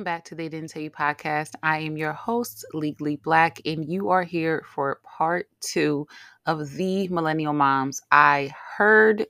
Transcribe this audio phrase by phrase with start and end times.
[0.00, 1.50] Welcome back to the Didn't Tell You podcast.
[1.62, 6.06] I am your host, Legally Black, and you are here for part two
[6.46, 8.00] of the Millennial Moms.
[8.10, 9.26] I heard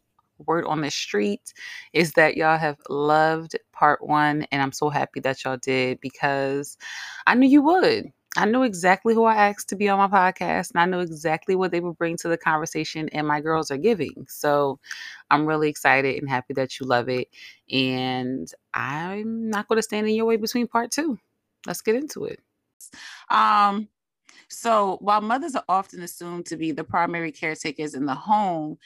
[0.46, 1.52] word on the street
[1.92, 6.78] is that y'all have loved part one, and I'm so happy that y'all did because
[7.26, 8.12] I knew you would.
[8.36, 11.56] I knew exactly who I asked to be on my podcast, and I knew exactly
[11.56, 14.26] what they would bring to the conversation, and my girls are giving.
[14.28, 14.78] So
[15.30, 17.28] I'm really excited and happy that you love it.
[17.70, 21.18] And I'm not going to stand in your way between part two.
[21.66, 22.40] Let's get into it.
[23.30, 23.88] Um,
[24.48, 28.78] so while mothers are often assumed to be the primary caretakers in the home,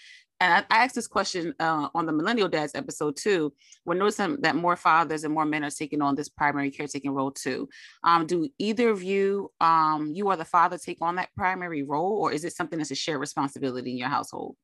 [0.45, 3.55] and I, I asked this question uh, on the Millennial Dads episode too.
[3.87, 7.31] We're noticing that more fathers and more men are taking on this primary caretaking role
[7.31, 7.69] too.
[8.03, 12.19] Um, do either of you, um, you or the father, take on that primary role,
[12.19, 14.57] or is it something that's a shared responsibility in your household?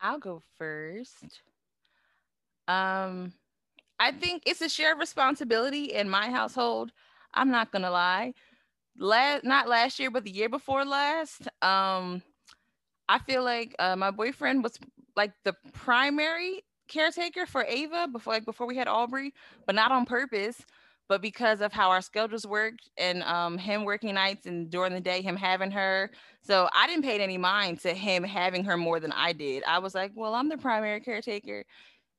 [0.00, 1.40] I'll go first.
[2.68, 3.32] Um,
[3.98, 6.92] I think it's a shared responsibility in my household.
[7.34, 8.34] I'm not gonna lie
[8.98, 12.22] last not last year but the year before last um
[13.08, 14.78] i feel like uh, my boyfriend was
[15.16, 19.32] like the primary caretaker for ava before like before we had aubrey
[19.66, 20.64] but not on purpose
[21.08, 25.00] but because of how our schedules worked and um, him working nights and during the
[25.00, 26.10] day him having her.
[26.42, 29.62] So i didn't pay any mind to him having her more than i did.
[29.64, 31.64] I was like well i'm the primary caretaker.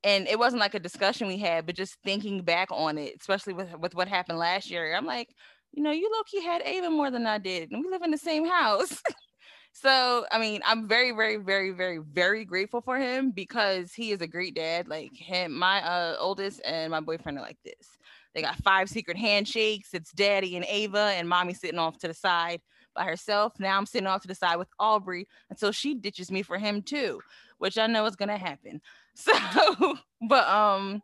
[0.04, 3.52] And it wasn't like a discussion we had but just thinking back on it especially
[3.52, 5.34] with with what happened last year i'm like
[5.78, 8.10] you know, you low key had Ava more than I did, and we live in
[8.10, 9.00] the same house.
[9.72, 14.20] so, I mean, I'm very, very, very, very, very grateful for him because he is
[14.20, 14.88] a great dad.
[14.88, 17.96] Like him, my uh, oldest and my boyfriend are like this.
[18.34, 19.94] They got five secret handshakes.
[19.94, 22.60] It's daddy and Ava, and mommy sitting off to the side
[22.96, 23.52] by herself.
[23.60, 26.82] Now I'm sitting off to the side with Aubrey until she ditches me for him
[26.82, 27.20] too,
[27.58, 28.80] which I know is gonna happen.
[29.20, 29.96] So,
[30.28, 31.02] but um,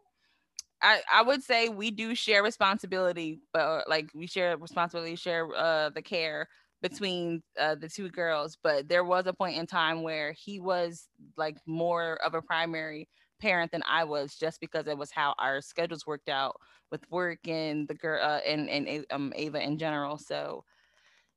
[0.85, 5.89] I, I would say we do share responsibility, but like we share responsibility, share uh,
[5.89, 6.47] the care
[6.83, 8.59] between uh, the two girls.
[8.63, 11.09] But there was a point in time where he was
[11.39, 13.09] like more of a primary
[13.41, 16.57] parent than I was, just because it was how our schedules worked out
[16.91, 20.19] with work and the girl uh, and and um, Ava in general.
[20.19, 20.65] So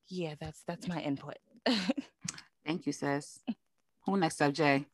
[0.10, 1.38] yeah, that's that's my input.
[2.66, 3.40] Thank you, sis.
[4.06, 4.86] Who next up, Jay?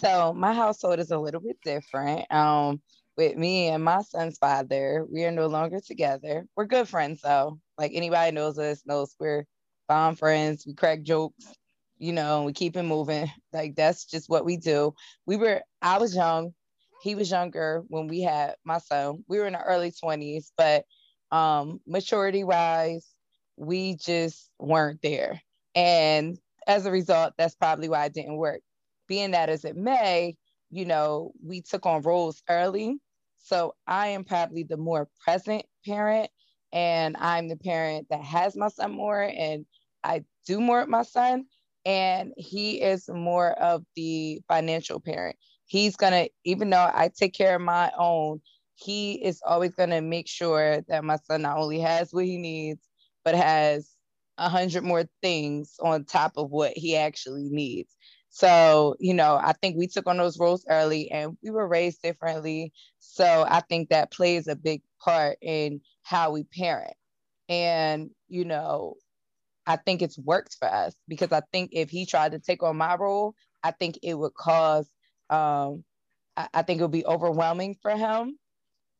[0.00, 2.32] So my household is a little bit different.
[2.32, 2.80] Um,
[3.18, 5.04] with me and my son's father.
[5.12, 6.46] We are no longer together.
[6.56, 7.58] We're good friends though.
[7.76, 9.44] Like anybody knows us knows we're
[9.88, 10.64] fine friends.
[10.66, 11.44] We crack jokes,
[11.98, 13.30] you know, we keep it moving.
[13.52, 14.94] Like that's just what we do.
[15.26, 16.54] We were I was young,
[17.02, 19.24] he was younger when we had my son.
[19.26, 20.84] We were in the early 20s, but
[21.32, 23.06] um maturity wise,
[23.56, 25.42] we just weren't there.
[25.74, 28.60] And as a result, that's probably why it didn't work.
[29.08, 30.36] Being that as it may,
[30.70, 32.98] you know, we took on roles early
[33.38, 36.30] so I am probably the more present parent,
[36.72, 39.64] and I'm the parent that has my son more, and
[40.04, 41.46] I do more with my son.
[41.86, 45.36] And he is more of the financial parent.
[45.66, 48.40] He's gonna, even though I take care of my own,
[48.74, 52.86] he is always gonna make sure that my son not only has what he needs,
[53.24, 53.90] but has
[54.38, 57.96] a hundred more things on top of what he actually needs.
[58.30, 62.02] So, you know, I think we took on those roles early and we were raised
[62.02, 62.72] differently.
[62.98, 66.94] So I think that plays a big part in how we parent.
[67.48, 68.96] And, you know,
[69.66, 72.76] I think it's worked for us because I think if he tried to take on
[72.78, 74.90] my role, I think it would cause,
[75.30, 75.84] um,
[76.36, 78.38] I, I think it would be overwhelming for him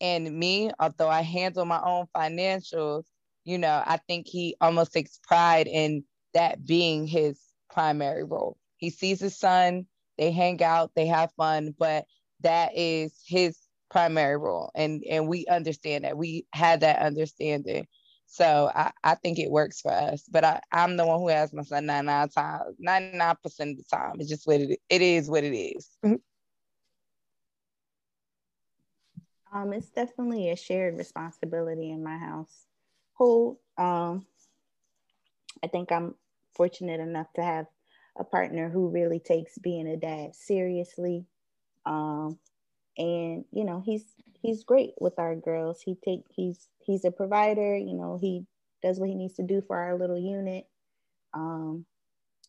[0.00, 0.70] and me.
[0.80, 3.04] Although I handle my own financials,
[3.44, 7.40] you know, I think he almost takes pride in that being his
[7.70, 8.57] primary role.
[8.78, 12.06] He sees his son, they hang out, they have fun, but
[12.40, 13.58] that is his
[13.90, 14.70] primary role.
[14.74, 16.16] And and we understand that.
[16.16, 17.86] We had that understanding.
[18.26, 20.24] So I, I think it works for us.
[20.30, 24.16] But I, I'm the one who has my son 99 times, 99% of the time.
[24.18, 25.88] It's just what it, it is what it is.
[29.52, 32.66] um, it's definitely a shared responsibility in my house.
[33.16, 34.26] Who um
[35.62, 36.14] I think I'm
[36.54, 37.66] fortunate enough to have
[38.18, 41.24] a partner who really takes being a dad seriously.
[41.86, 42.38] Um,
[42.96, 44.04] and you know, he's
[44.40, 45.80] he's great with our girls.
[45.80, 48.44] He take he's he's a provider, you know, he
[48.82, 50.66] does what he needs to do for our little unit.
[51.34, 51.84] Um,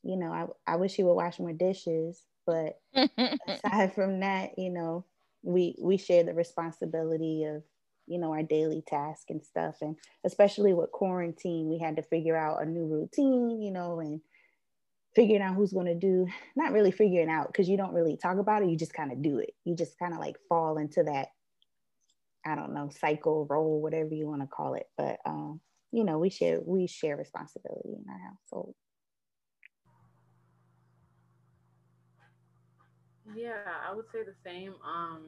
[0.04, 2.80] you know, I, I wish he would wash more dishes, but
[3.48, 5.06] aside from that, you know,
[5.44, 7.64] we we share the responsibility of
[8.08, 9.96] you know our daily task and stuff and
[10.26, 14.20] especially with quarantine we had to figure out a new routine you know and
[15.20, 16.26] figuring out who's going to do
[16.56, 19.22] not really figuring out because you don't really talk about it you just kind of
[19.22, 19.52] do it.
[19.66, 21.28] You just kind of like fall into that
[22.46, 24.88] i don't know cycle role whatever you want to call it.
[24.98, 25.60] But um
[25.92, 28.76] you know we share we share responsibility in our household.
[33.36, 34.74] Yeah i would say the same.
[34.86, 35.24] Um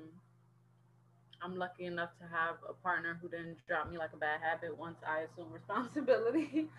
[1.44, 4.78] i'm lucky enough to have a partner who didn't drop me like a bad habit
[4.78, 6.70] once i assume responsibility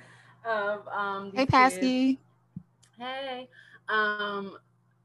[0.44, 2.19] of um hey Pasky
[2.99, 3.49] hey.
[3.89, 4.59] Um,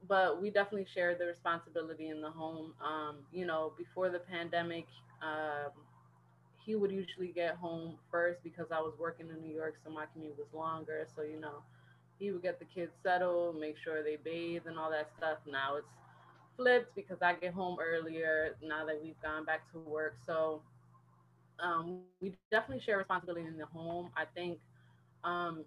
[0.08, 2.74] but we definitely shared the responsibility in the home.
[2.84, 4.88] Um, you know, before the pandemic,
[5.22, 5.72] um,
[6.58, 10.06] he would usually get home first because I was working in New York, so my
[10.14, 11.08] commute was longer.
[11.16, 11.64] So, you know,
[12.20, 15.40] he would get the kids settled, make sure they bathe and all that stuff.
[15.50, 15.88] Now it's
[16.58, 20.16] flipped because I get home earlier now that we've gone back to work.
[20.26, 20.62] So
[21.60, 22.08] um, we
[22.52, 24.10] definitely share responsibility in the home.
[24.16, 24.60] I think
[25.24, 25.64] um,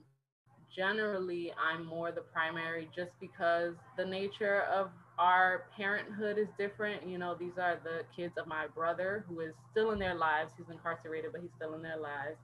[0.75, 7.07] generally I'm more the primary just because the nature of our parenthood is different.
[7.07, 10.53] You know, these are the kids of my brother who is still in their lives.
[10.57, 12.39] He's incarcerated, but he's still in their lives.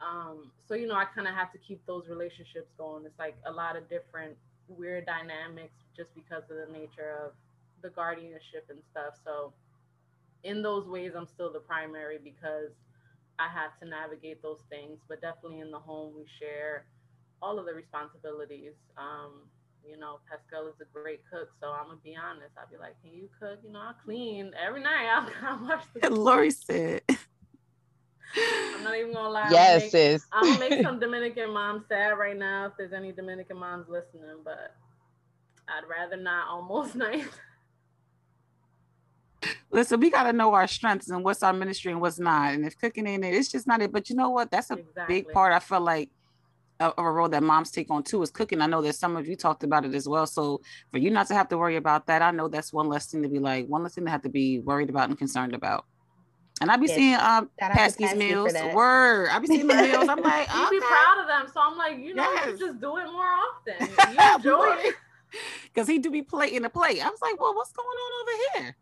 [0.00, 3.04] Um, so, you know, I kind of have to keep those relationships going.
[3.06, 4.36] It's like a lot of different
[4.68, 7.32] weird dynamics just because of the nature of
[7.82, 9.14] the guardianship and stuff.
[9.24, 9.52] So,
[10.44, 12.72] in those ways, I'm still the primary because
[13.38, 14.98] I have to navigate those things.
[15.08, 16.84] But definitely in the home, we share
[17.42, 18.72] all of the responsibilities.
[18.96, 19.50] Um,
[19.84, 22.52] you know, Pascal is a great cook, so I'm gonna be honest.
[22.56, 25.06] I'll be like, "Can you cook?" You know, I clean every night.
[25.12, 26.08] I'll, I'll watch the.
[26.14, 27.02] Lori said.
[28.34, 29.48] I'm not even gonna lie.
[29.50, 30.24] Yes, sis.
[30.32, 34.38] I'm gonna make some Dominican moms sad right now if there's any Dominican moms listening,
[34.44, 34.76] but
[35.68, 37.26] I'd rather not almost night.
[39.70, 42.54] Listen, we got to know our strengths and what's our ministry and what's not.
[42.54, 43.90] And if cooking ain't it, it's just not it.
[43.90, 44.50] But you know what?
[44.50, 45.22] That's a exactly.
[45.22, 45.52] big part.
[45.52, 46.10] I feel like
[46.82, 48.60] of a role that moms take on too is cooking.
[48.60, 50.26] I know that some of you talked about it as well.
[50.26, 53.06] So for you not to have to worry about that, I know that's one less
[53.06, 55.54] thing to be like, one less thing to have to be worried about and concerned
[55.54, 55.86] about.
[56.60, 56.96] And I be yes.
[56.96, 58.52] seeing um Pasky's meals.
[58.72, 59.30] Word.
[59.30, 60.08] I be seeing the meals.
[60.08, 60.76] I'm like, you okay.
[60.76, 61.52] be proud of them.
[61.52, 62.46] So I'm like, you know, yes.
[62.46, 63.88] you just do it more often.
[64.12, 64.94] You enjoy it.
[65.72, 67.02] Because he do be plating the plate.
[67.02, 68.76] I was like, well, what's going on over here?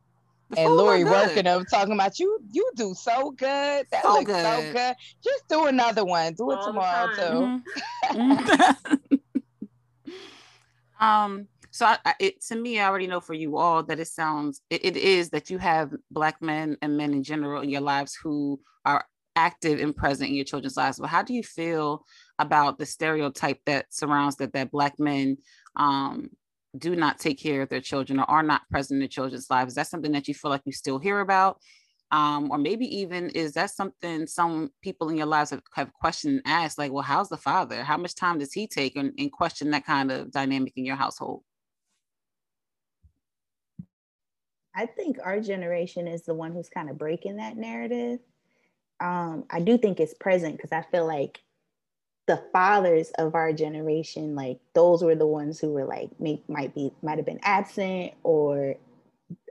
[0.56, 2.40] And Lori working up talking about you.
[2.50, 3.86] You do so good.
[3.90, 4.44] That so looks good.
[4.44, 4.96] so good.
[5.22, 6.34] Just do another one.
[6.34, 7.62] Do it All tomorrow too.
[8.12, 9.14] Mm-hmm.
[11.04, 11.46] um.
[11.72, 14.84] So I, it to me, I already know for you all that it sounds it,
[14.84, 18.58] it is that you have black men and men in general in your lives who
[18.84, 19.04] are
[19.36, 20.98] active and present in your children's lives.
[20.98, 22.04] But how do you feel
[22.40, 25.36] about the stereotype that surrounds that that black men
[25.76, 26.30] um
[26.76, 29.72] do not take care of their children or are not present in their children's lives?
[29.72, 31.58] Is that something that you feel like you still hear about?
[32.12, 36.42] Um, or maybe even is that something some people in your lives have, have questioned
[36.44, 37.84] and asked, like, well, how's the father?
[37.84, 38.96] How much time does he take?
[38.96, 41.42] And, and question that kind of dynamic in your household.
[44.74, 48.20] I think our generation is the one who's kind of breaking that narrative.
[48.98, 51.40] Um, I do think it's present because I feel like
[52.30, 56.72] the fathers of our generation, like those were the ones who were like may, might
[56.76, 58.76] be might have been absent or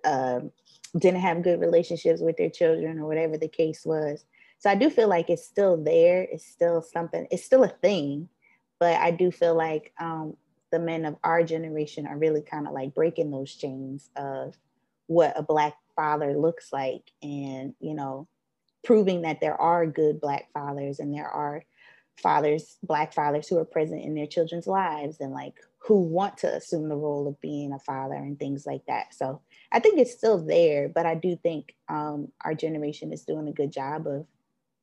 [0.05, 0.49] um,
[0.97, 4.23] didn't have good relationships with their children or whatever the case was.
[4.59, 6.21] So I do feel like it's still there.
[6.31, 7.27] It's still something.
[7.31, 8.29] It's still a thing,
[8.79, 10.37] but I do feel like um,
[10.71, 14.55] the men of our generation are really kind of like breaking those chains of
[15.07, 18.25] what a black father looks like, and you know,
[18.85, 21.65] proving that there are good black fathers and there are
[22.19, 26.53] fathers, Black fathers who are present in their children's lives and like who want to
[26.53, 29.13] assume the role of being a father and things like that.
[29.13, 33.47] So I think it's still there, but I do think um, our generation is doing
[33.47, 34.25] a good job of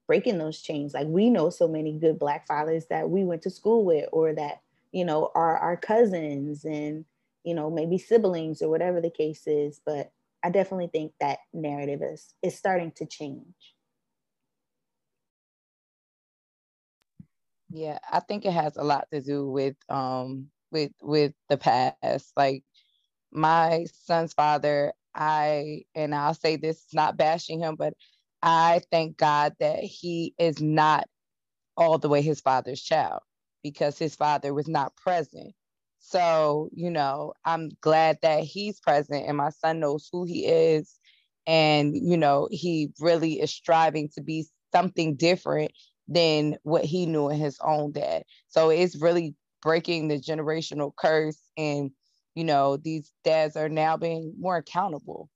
[0.07, 0.95] breaking those chains.
[0.95, 4.35] Like we know so many good Black fathers that we went to school with or
[4.35, 4.63] that,
[4.93, 7.05] you know, are our cousins and,
[7.45, 9.81] you know, maybe siblings or whatever the case is.
[9.85, 10.13] But
[10.43, 13.76] I definitely think that narrative is, is starting to change.
[17.71, 22.33] Yeah, I think it has a lot to do with um with with the past.
[22.37, 22.65] Like
[23.33, 27.95] my son's father, I and I'll say this not bashing him, but
[28.43, 31.07] I thank God that he is not
[31.77, 33.23] all the way his father's child
[33.63, 35.55] because his father was not present.
[36.01, 40.99] So, you know, I'm glad that he's present and my son knows who he is.
[41.47, 45.73] And, you know, he really is striving to be something different
[46.09, 48.25] than what he knew in his own dad.
[48.49, 51.41] So it's really breaking the generational curse.
[51.57, 51.91] And,
[52.35, 55.29] you know, these dads are now being more accountable.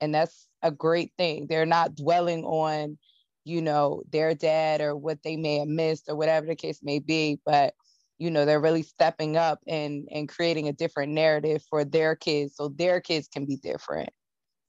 [0.00, 1.46] And that's a great thing.
[1.48, 2.98] They're not dwelling on,
[3.44, 6.98] you know, their dad or what they may have missed or whatever the case may
[6.98, 7.74] be, but
[8.18, 12.54] you know they're really stepping up and and creating a different narrative for their kids
[12.56, 14.10] so their kids can be different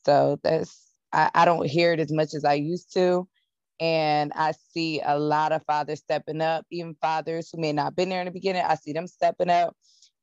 [0.05, 3.27] so that's I, I don't hear it as much as i used to
[3.79, 7.95] and i see a lot of fathers stepping up even fathers who may not have
[7.95, 8.63] been there in the beginning.
[8.65, 9.75] I see them stepping up.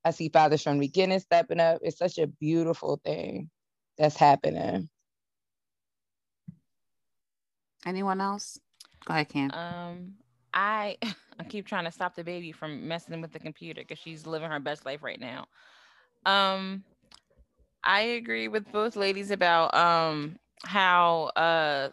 [0.03, 1.79] I see fathers from the beginning stepping up.
[1.81, 3.49] It's such a beautiful thing
[3.97, 4.89] that's happening.
[7.85, 8.59] Anyone else?
[9.05, 10.13] Go ahead cam um
[10.53, 10.97] I
[11.39, 14.49] I keep trying to stop the baby from messing with the computer because she's living
[14.49, 15.45] her best life right now.
[16.25, 16.83] Um,
[17.83, 21.89] I agree with both ladies about um how uh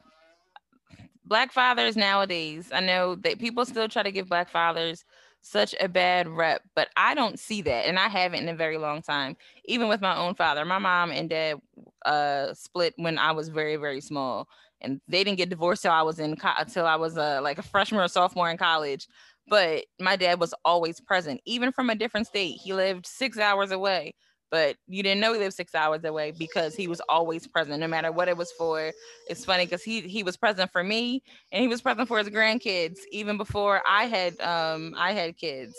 [1.24, 2.70] black fathers nowadays.
[2.72, 5.04] I know that people still try to give black fathers
[5.42, 8.78] such a bad rep, but I don't see that, and I haven't in a very
[8.78, 9.36] long time.
[9.66, 11.56] Even with my own father, my mom and dad
[12.04, 14.46] uh split when I was very very small
[14.80, 17.58] and they didn't get divorced till I was in co- until I was uh, like
[17.58, 19.08] a freshman or sophomore in college.
[19.48, 22.58] But my dad was always present, even from a different state.
[22.62, 24.14] He lived six hours away,
[24.50, 27.88] but you didn't know he lived six hours away because he was always present, no
[27.88, 28.92] matter what it was for.
[29.28, 31.22] It's funny because he he was present for me,
[31.52, 35.74] and he was present for his grandkids even before I had um I had kids.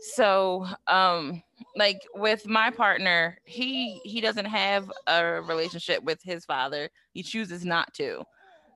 [0.00, 1.42] So um
[1.76, 7.64] like with my partner he he doesn't have a relationship with his father he chooses
[7.64, 8.22] not to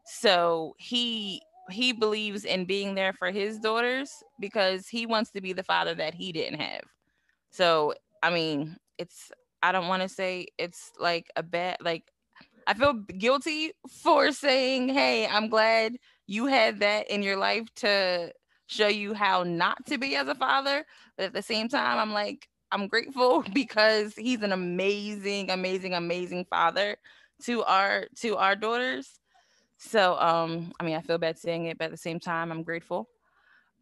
[0.05, 4.11] so he he believes in being there for his daughters
[4.41, 6.83] because he wants to be the father that he didn't have
[7.50, 9.30] so i mean it's
[9.62, 12.11] i don't want to say it's like a bad like
[12.66, 15.96] i feel guilty for saying hey i'm glad
[16.26, 18.32] you had that in your life to
[18.66, 20.84] show you how not to be as a father
[21.16, 26.46] but at the same time i'm like I'm grateful because he's an amazing, amazing, amazing
[26.46, 26.96] father
[27.44, 29.20] to our to our daughters.
[29.78, 32.62] So um, I mean, I feel bad saying it, but at the same time, I'm
[32.62, 33.08] grateful.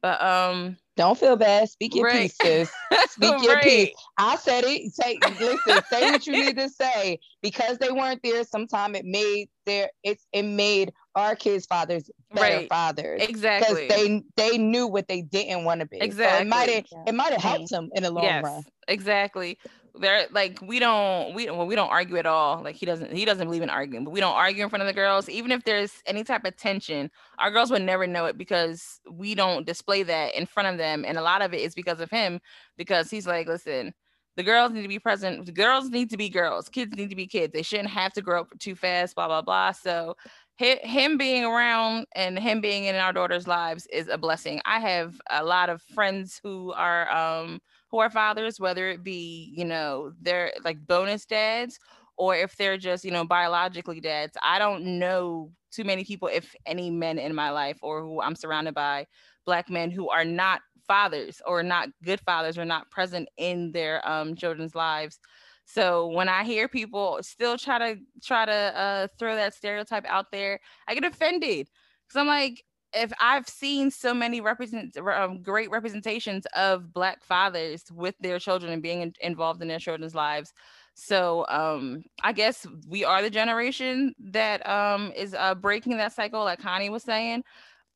[0.03, 1.69] But um, don't feel bad.
[1.69, 2.23] Speak your right.
[2.23, 2.73] piece, sis.
[3.11, 3.43] Speak right.
[3.43, 3.95] your piece.
[4.19, 4.93] I said it.
[4.95, 5.83] Say listen.
[5.91, 8.45] say what you need to say because they weren't there.
[8.45, 12.69] Sometime it made their it's it made our kids' fathers better right.
[12.69, 13.21] fathers.
[13.23, 13.87] Exactly.
[13.87, 15.99] Because they they knew what they didn't want to be.
[15.99, 16.39] Exactly.
[16.39, 17.05] So it might have yeah.
[17.07, 18.63] it might have helped them in the long yes, run.
[18.89, 19.59] Exactly
[19.99, 22.63] they're like we don't we well we don't argue at all.
[22.63, 24.87] Like he doesn't he doesn't believe in arguing but we don't argue in front of
[24.87, 25.29] the girls.
[25.29, 29.35] Even if there's any type of tension our girls would never know it because we
[29.35, 31.05] don't display that in front of them.
[31.07, 32.41] And a lot of it is because of him
[32.77, 33.93] because he's like listen
[34.37, 35.45] the girls need to be present.
[35.45, 36.69] The girls need to be girls.
[36.69, 37.53] Kids need to be kids.
[37.53, 39.73] They shouldn't have to grow up too fast blah blah blah.
[39.73, 40.17] So
[40.57, 44.61] him being around and him being in our daughters lives is a blessing.
[44.67, 49.53] I have a lot of friends who are um who are fathers, whether it be,
[49.57, 51.79] you know, they're like bonus dads
[52.17, 54.37] or if they're just, you know, biologically dads.
[54.43, 58.37] I don't know too many people, if any men in my life or who I'm
[58.37, 59.07] surrounded by,
[59.45, 64.07] black men who are not fathers or not good fathers or not present in their
[64.09, 65.19] um, children's lives.
[65.65, 70.33] So when I hear people still try to try to uh, throw that stereotype out
[70.33, 71.69] there, I get offended
[72.09, 77.85] because I'm like, if I've seen so many represent um, great representations of black fathers
[77.93, 80.53] with their children and being in, involved in their children's lives.
[80.95, 86.45] So um, I guess we are the generation that um, is uh, breaking that cycle,
[86.45, 87.45] like Connie was saying.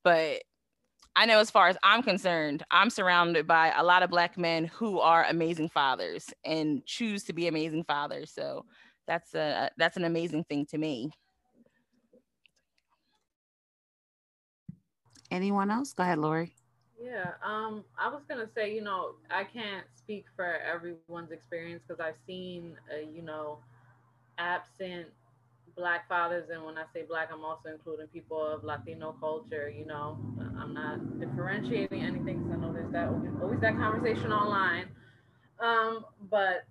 [0.05, 0.43] But
[1.17, 4.65] I know, as far as I'm concerned, I'm surrounded by a lot of black men
[4.67, 8.33] who are amazing fathers and choose to be amazing fathers.
[8.33, 8.65] So
[9.07, 11.11] that's a that's an amazing thing to me.
[15.35, 15.93] Anyone else?
[15.93, 16.55] Go ahead, Lori.
[17.00, 21.87] Yeah, um, I was gonna say, you know, I can't speak for everyone's experience because
[22.00, 23.59] I've seen, you know,
[24.38, 25.09] absent
[25.76, 29.69] black fathers, and when I say black, I'm also including people of Latino culture.
[29.69, 30.19] You know,
[30.59, 33.09] I'm not differentiating anything because I know there's that
[33.43, 34.87] always that conversation online.
[35.61, 36.64] Um, but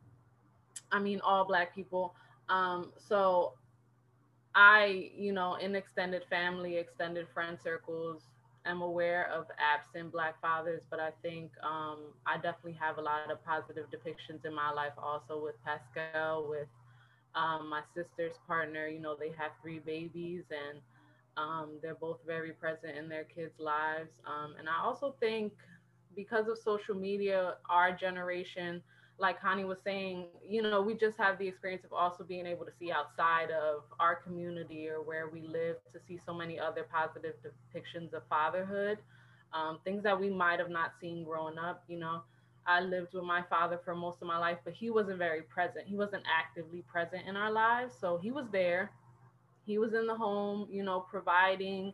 [0.92, 2.16] I mean, all black people.
[2.50, 3.54] Um, so
[4.56, 8.24] I, you know, in extended family, extended friend circles,
[8.66, 13.32] am aware of absent Black fathers, but I think um, I definitely have a lot
[13.32, 16.68] of positive depictions in my life also with Pascal, with
[17.36, 18.88] um, my sister's partner.
[18.88, 20.80] You know, they have three babies and
[21.38, 24.12] um, they're both very present in their kids' lives.
[24.26, 25.54] Um, and I also think
[26.16, 28.82] because of social media, our generation,
[29.20, 32.66] like Connie was saying, you know, we just have the experience of also being able
[32.66, 36.86] to see outside of our community or where we live to see so many other
[36.92, 38.98] positive depictions of fatherhood,
[39.54, 41.84] um, things that we might have not seen growing up.
[41.88, 42.22] You know,
[42.66, 45.88] I lived with my father for most of my life, but he wasn't very present.
[45.88, 47.94] He wasn't actively present in our lives.
[48.00, 48.92] So he was there,
[49.66, 51.94] he was in the home, you know, providing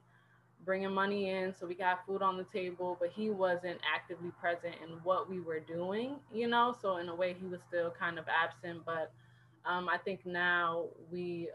[0.69, 4.75] bringing money in so we got food on the table, but he wasn't actively present
[4.83, 6.75] in what we were doing, you know.
[6.79, 8.83] So in a way, he was still kind of absent.
[8.85, 9.11] But
[9.65, 11.49] um, I think now we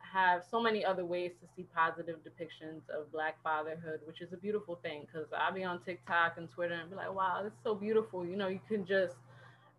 [0.00, 4.36] have so many other ways to see positive depictions of Black fatherhood, which is a
[4.36, 5.02] beautiful thing.
[5.06, 8.26] Because I'll be on TikTok and Twitter and be like, wow, this is so beautiful.
[8.26, 9.14] You know, you can just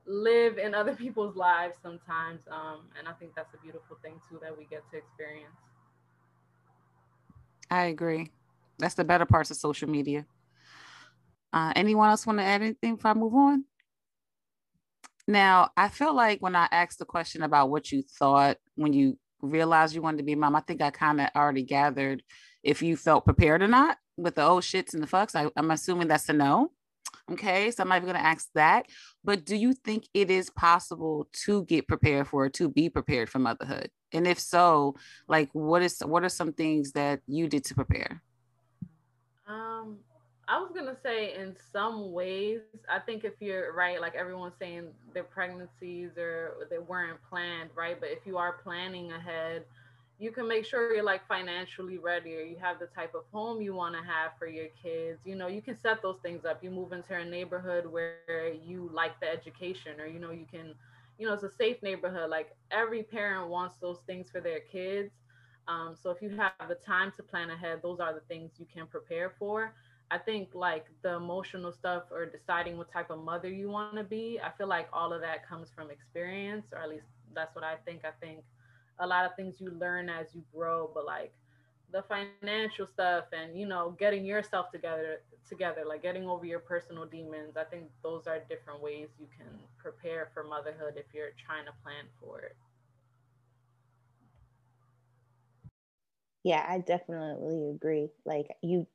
[0.05, 2.43] live in other people's lives sometimes.
[2.49, 5.59] Um, and I think that's a beautiful thing too that we get to experience.
[7.69, 8.31] I agree.
[8.81, 10.25] That's the better parts of social media.
[11.53, 13.65] Uh, anyone else want to add anything before I move on?
[15.27, 19.17] Now, I feel like when I asked the question about what you thought when you
[19.41, 22.23] realized you wanted to be a mom, I think I kind of already gathered
[22.63, 25.35] if you felt prepared or not with the old shits and the fucks.
[25.35, 26.71] I, I'm assuming that's a no.
[27.31, 28.87] Okay, so I'm not even going to ask that.
[29.23, 33.39] But do you think it is possible to get prepared for to be prepared for
[33.39, 33.89] motherhood?
[34.11, 34.95] And if so,
[35.27, 38.21] like what is what are some things that you did to prepare?
[39.51, 39.97] Um,
[40.47, 44.77] I was gonna say in some ways, I think if you're right, like everyone's saying
[45.13, 47.99] their pregnancies or they weren't planned, right?
[47.99, 49.65] But if you are planning ahead,
[50.19, 53.61] you can make sure you're like financially ready or you have the type of home
[53.61, 55.21] you want to have for your kids.
[55.25, 56.63] You know you can set those things up.
[56.63, 60.55] You move into a neighborhood where you like the education or you know you can
[60.99, 62.29] you know it's a safe neighborhood.
[62.29, 65.11] Like every parent wants those things for their kids
[65.67, 68.65] um, so if you have the time to plan ahead those are the things you
[68.71, 69.73] can prepare for.
[70.09, 74.03] I think like the emotional stuff or deciding what type of mother you want to
[74.03, 77.63] be i feel like all of that comes from experience or at least that's what
[77.63, 78.01] i think.
[78.05, 78.43] I think
[78.99, 81.33] a lot of things you learn as you grow, but like
[81.91, 85.09] the financial stuff and you know getting yourself together
[85.47, 89.47] together like getting over your personal demons i think those are different ways you can
[89.77, 92.55] prepare for motherhood if you're trying to plan for it
[96.43, 98.09] yeah i definitely agree.
[98.25, 98.87] Like you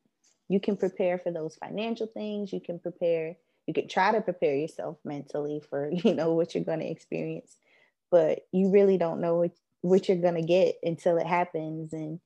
[0.49, 2.53] you can prepare for those financial things.
[2.53, 6.65] You can prepare you can try to prepare yourself mentally for you know what you're
[6.65, 7.57] going to experience
[8.11, 12.19] but you really don't know what what you're gonna get until it happens and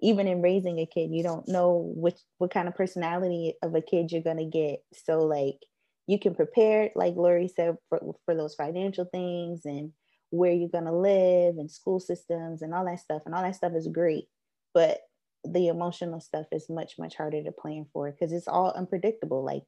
[0.00, 3.80] even in raising a kid you don't know which what kind of personality of a
[3.80, 4.82] kid you're gonna get.
[5.04, 5.58] So like
[6.06, 9.92] you can prepare like lori said for, for those financial things and
[10.30, 13.72] where you're gonna live and school systems and all that stuff and all that stuff
[13.74, 14.26] is great
[14.74, 15.00] but
[15.44, 19.62] the emotional stuff is much much harder to plan for because it's all unpredictable like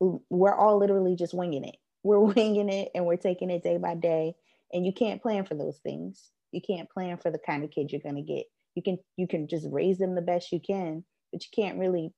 [0.00, 1.76] we're all literally just winging it.
[2.02, 4.34] We're winging it and we're taking it day by day
[4.72, 6.30] and you can't plan for those things.
[6.52, 8.46] You can't plan for the kind of kid you're going to get.
[8.74, 12.12] You can you can just raise them the best you can but you can't really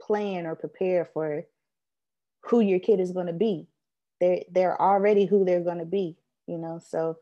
[0.00, 1.42] plan or prepare for
[2.44, 3.68] who your kid is going to be.
[4.20, 7.16] They're they're already who they're going to be you know so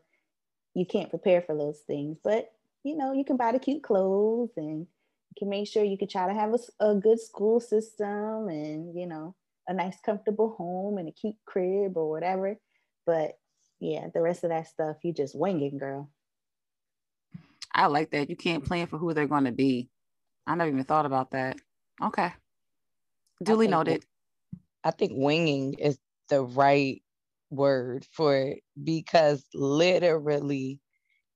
[0.73, 2.49] you can't prepare for those things but
[2.83, 6.07] you know you can buy the cute clothes and you can make sure you can
[6.07, 9.35] try to have a, a good school system and you know
[9.67, 12.57] a nice comfortable home and a cute crib or whatever
[13.05, 13.37] but
[13.79, 16.09] yeah the rest of that stuff you just winging girl
[17.73, 18.29] I like that.
[18.29, 19.89] You can't plan for who they're going to be.
[20.45, 21.57] I never even thought about that.
[22.01, 22.33] Okay.
[23.41, 24.05] Duly I noted.
[24.83, 25.97] I think winging is
[26.29, 27.01] the right
[27.49, 30.79] word for it because literally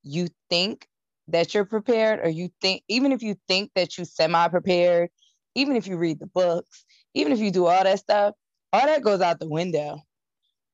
[0.04, 0.88] you think
[1.28, 5.10] that you're prepared or you think even if you think that you semi prepared
[5.56, 8.34] even if you read the books even if you do all that stuff
[8.74, 10.00] all that goes out the window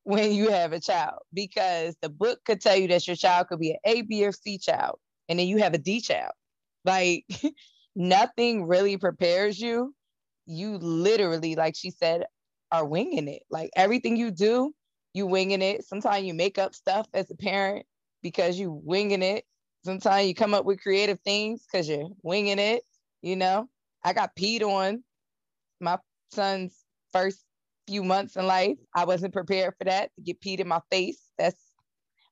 [0.04, 3.60] when you have a child because the book could tell you that your child could
[3.60, 6.32] be an A, B, or C child and then you have a D child.
[6.84, 7.24] Like
[7.96, 9.94] nothing really prepares you.
[10.46, 12.24] You literally, like she said,
[12.72, 13.42] are winging it.
[13.50, 14.72] Like everything you do,
[15.14, 15.84] you winging it.
[15.84, 17.86] Sometimes you make up stuff as a parent
[18.22, 19.44] because you winging it.
[19.84, 22.82] Sometimes you come up with creative things because you're winging it.
[23.20, 23.68] You know,
[24.04, 25.02] I got peed on
[25.80, 25.98] my
[26.30, 27.44] son's first
[27.86, 28.78] few months in life.
[28.94, 31.20] I wasn't prepared for that to get peed in my face.
[31.38, 31.60] That's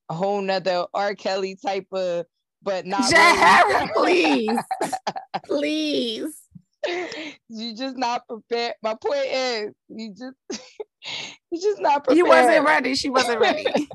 [0.09, 1.15] a whole nother R.
[1.15, 2.27] Kelly type of
[2.63, 3.91] but not really.
[3.95, 4.61] please,
[5.45, 6.37] please.
[7.51, 8.73] You just not prepared.
[8.83, 10.35] My point is, you just
[11.51, 12.17] you just not prepared.
[12.17, 12.95] You wasn't ready.
[12.95, 13.89] She wasn't ready.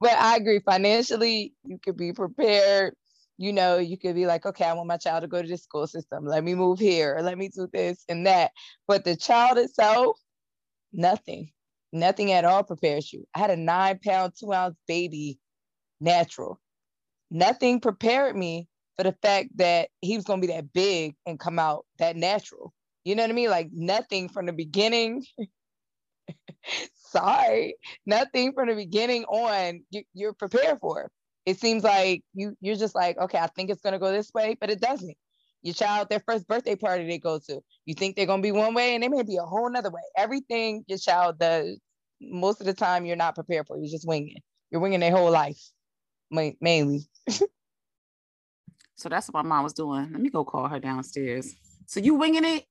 [0.00, 0.60] But I agree.
[0.60, 2.94] Financially, you could be prepared.
[3.36, 5.62] You know, you could be like, okay, I want my child to go to this
[5.62, 6.24] school system.
[6.26, 8.50] Let me move here, let me do this and that.
[8.88, 10.18] But the child itself,
[10.92, 11.52] nothing,
[11.92, 13.24] nothing at all prepares you.
[13.34, 15.38] I had a nine pound, two ounce baby
[16.00, 16.60] natural.
[17.30, 21.38] Nothing prepared me for the fact that he was going to be that big and
[21.38, 22.72] come out that natural.
[23.04, 23.50] You know what I mean?
[23.50, 25.24] Like nothing from the beginning.
[26.94, 31.10] Sorry, nothing from the beginning on you, you're prepared for.
[31.46, 34.56] It seems like you you're just like, okay, I think it's gonna go this way,
[34.60, 35.16] but it doesn't.
[35.62, 37.60] your child, their first birthday party they go to.
[37.86, 40.02] You think they're gonna be one way and they may be a whole nother way.
[40.16, 41.78] Everything your child does,
[42.20, 43.78] most of the time you're not prepared for.
[43.78, 44.36] You're just winging.
[44.70, 45.60] You're winging their whole life,
[46.30, 47.08] mainly.
[48.96, 50.12] so that's what my mom was doing.
[50.12, 51.54] Let me go call her downstairs.
[51.86, 52.66] So you winging it?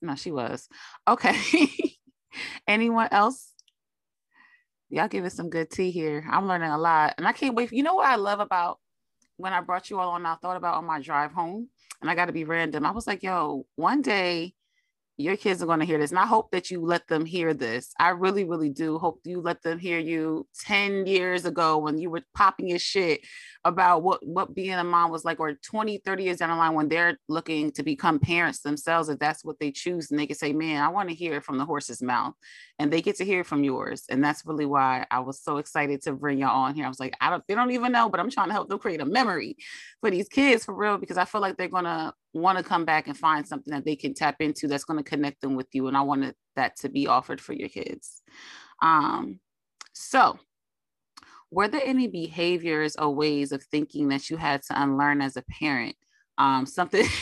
[0.00, 0.66] No, she was.
[1.06, 1.36] Okay.
[2.66, 3.52] Anyone else?
[4.88, 6.26] Y'all give us some good tea here.
[6.30, 7.14] I'm learning a lot.
[7.16, 7.72] And I can't wait.
[7.72, 8.78] You know what I love about
[9.40, 11.68] when I brought you all on, I thought about on my drive home,
[12.00, 12.84] and I got to be random.
[12.84, 14.54] I was like, yo, one day
[15.20, 16.10] your kids are going to hear this.
[16.10, 17.92] And I hope that you let them hear this.
[17.98, 22.10] I really, really do hope you let them hear you 10 years ago when you
[22.10, 23.20] were popping your shit
[23.64, 26.74] about what, what being a mom was like, or 20, 30 years down the line
[26.74, 30.10] when they're looking to become parents themselves, if that's what they choose.
[30.10, 32.34] And they can say, man, I want to hear it from the horse's mouth.
[32.78, 34.04] And they get to hear from yours.
[34.08, 36.86] And that's really why I was so excited to bring y'all on here.
[36.86, 38.78] I was like, I don't, they don't even know, but I'm trying to help them
[38.78, 39.56] create a memory
[40.00, 42.84] for these kids for real, because I feel like they're going to want to come
[42.84, 45.66] back and find something that they can tap into that's going to connect them with
[45.72, 45.88] you.
[45.88, 48.22] And I wanted that to be offered for your kids.
[48.82, 49.40] Um,
[49.92, 50.38] so,
[51.50, 55.42] were there any behaviors or ways of thinking that you had to unlearn as a
[55.42, 55.96] parent?
[56.38, 57.04] Um, something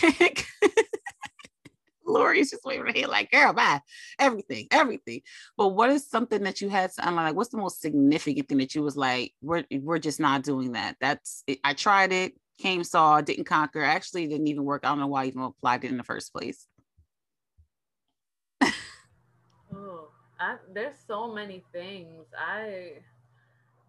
[2.06, 3.80] Lori's just waving her head like, girl, bye.
[4.18, 5.22] Everything, everything.
[5.56, 7.26] But what is something that you had to unlearn?
[7.26, 10.72] Like, what's the most significant thing that you was like, we're we're just not doing
[10.72, 10.96] that.
[11.00, 11.58] That's it.
[11.64, 13.82] I tried it came, saw, didn't conquer.
[13.82, 14.84] Actually, didn't even work.
[14.84, 16.66] I don't know why I even applied it in the first place.
[18.62, 22.26] oh, I, there's so many things.
[22.36, 22.94] I,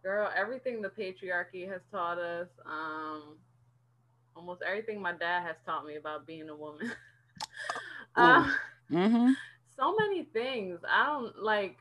[0.03, 2.47] girl, everything the patriarchy has taught us.
[2.65, 3.37] Um,
[4.35, 6.91] almost everything my dad has taught me about being a woman.
[8.15, 8.49] uh,
[8.91, 9.31] mm-hmm.
[9.75, 10.79] So many things.
[10.89, 11.77] I don't like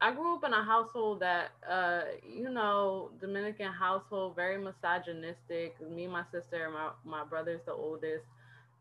[0.00, 5.76] I grew up in a household that, uh, you know, Dominican household, very misogynistic.
[5.80, 8.24] Me and my sister, my, my brother's the oldest.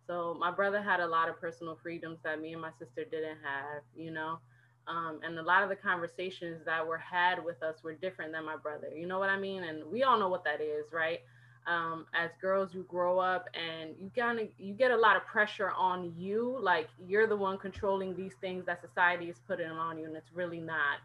[0.07, 3.37] So my brother had a lot of personal freedoms that me and my sister didn't
[3.43, 4.39] have, you know.
[4.87, 8.45] Um, and a lot of the conversations that were had with us were different than
[8.45, 8.89] my brother.
[8.95, 9.63] You know what I mean?
[9.63, 11.19] And we all know what that is, right?
[11.67, 15.25] Um, as girls, you grow up and you kind of you get a lot of
[15.25, 19.97] pressure on you, like you're the one controlling these things that society is putting on
[19.99, 20.97] you, and it's really not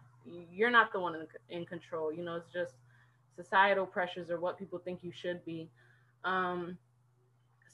[0.53, 2.77] you're not the one in, in control you know it's just
[3.37, 5.69] societal pressures or what people think you should be.
[6.25, 6.79] Um,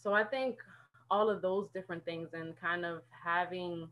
[0.02, 0.56] so i think
[1.10, 3.88] all of those different things and kind of having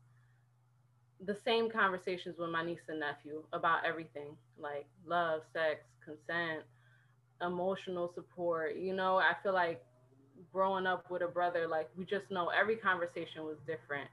[1.25, 6.63] the same conversations with my niece and nephew about everything like love sex consent
[7.43, 9.83] emotional support you know i feel like
[10.53, 14.09] growing up with a brother like we just know every conversation was different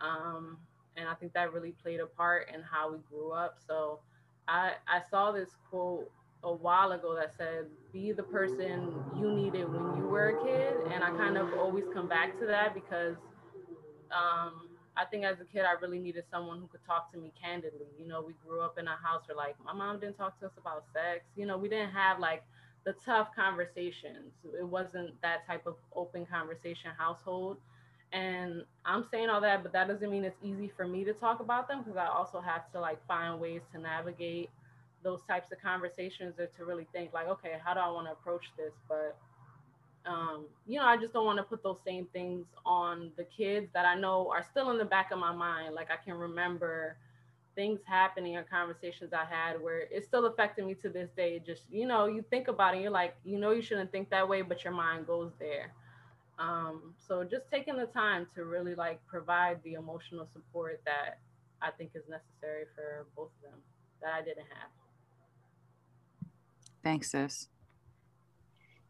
[0.00, 0.58] um,
[0.96, 3.56] and I think that really played a part in how we grew up.
[3.66, 4.00] So
[4.48, 6.10] I I saw this quote
[6.42, 10.92] a while ago that said, "Be the person you needed when you were a kid,"
[10.92, 13.16] and I kind of always come back to that because
[14.10, 17.32] um, I think as a kid I really needed someone who could talk to me
[17.40, 17.86] candidly.
[17.98, 20.46] You know, we grew up in a house where like my mom didn't talk to
[20.46, 21.24] us about sex.
[21.36, 22.44] You know, we didn't have like
[22.84, 24.32] the tough conversations.
[24.58, 27.58] It wasn't that type of open conversation household.
[28.12, 31.40] And I'm saying all that, but that doesn't mean it's easy for me to talk
[31.40, 34.48] about them because I also have to like find ways to navigate
[35.02, 38.12] those types of conversations or to really think like, okay, how do I want to
[38.12, 38.72] approach this?
[38.88, 39.16] But
[40.06, 43.68] um, you know, I just don't want to put those same things on the kids
[43.74, 45.74] that I know are still in the back of my mind.
[45.74, 46.96] Like I can remember
[47.58, 51.42] things happening or conversations I had where it's still affecting me to this day.
[51.44, 54.28] Just, you know, you think about it, you're like, you know, you shouldn't think that
[54.28, 55.72] way, but your mind goes there.
[56.38, 61.18] Um, so just taking the time to really like provide the emotional support that
[61.60, 63.60] I think is necessary for both of them
[64.02, 64.70] that I didn't have.
[66.84, 67.48] Thanks, sis.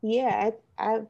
[0.02, 1.00] Yeah, I, I,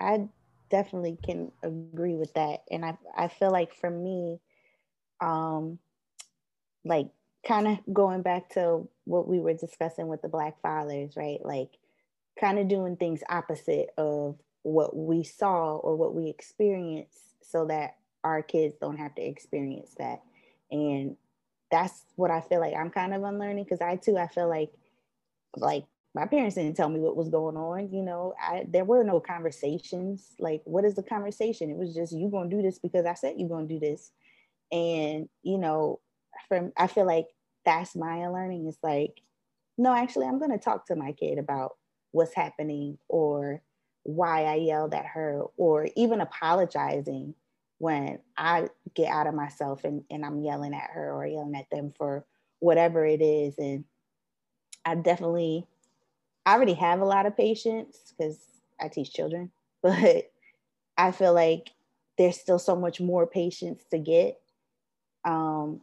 [0.00, 0.28] I
[0.68, 4.40] definitely can agree with that, and I, I feel like for me,
[5.20, 5.78] um,
[6.84, 7.08] like
[7.46, 11.44] kind of going back to what we were discussing with the Black fathers, right?
[11.44, 11.70] Like,
[12.38, 17.96] kind of doing things opposite of what we saw or what we experienced so that
[18.24, 20.22] our kids don't have to experience that.
[20.70, 21.16] And
[21.70, 24.70] that's what I feel like I'm kind of unlearning because I too I feel like
[25.56, 27.92] like my parents didn't tell me what was going on.
[27.92, 30.34] You know, I there were no conversations.
[30.38, 31.70] Like, what is the conversation?
[31.70, 34.10] It was just you gonna do this because I said you gonna do this.
[34.72, 36.00] And you know,
[36.48, 37.26] from I feel like
[37.64, 39.20] that's my learning It's like,
[39.78, 41.76] no, actually, I'm gonna talk to my kid about
[42.12, 43.62] what's happening or
[44.04, 47.34] why I yelled at her or even apologizing
[47.78, 51.70] when I get out of myself and, and I'm yelling at her or yelling at
[51.70, 52.24] them for
[52.60, 53.54] whatever it is.
[53.58, 53.84] And
[54.84, 55.66] I definitely,
[56.46, 58.38] I already have a lot of patience because
[58.80, 59.50] I teach children,
[59.82, 60.30] but
[60.96, 61.70] I feel like
[62.16, 64.38] there's still so much more patience to get
[65.24, 65.80] um,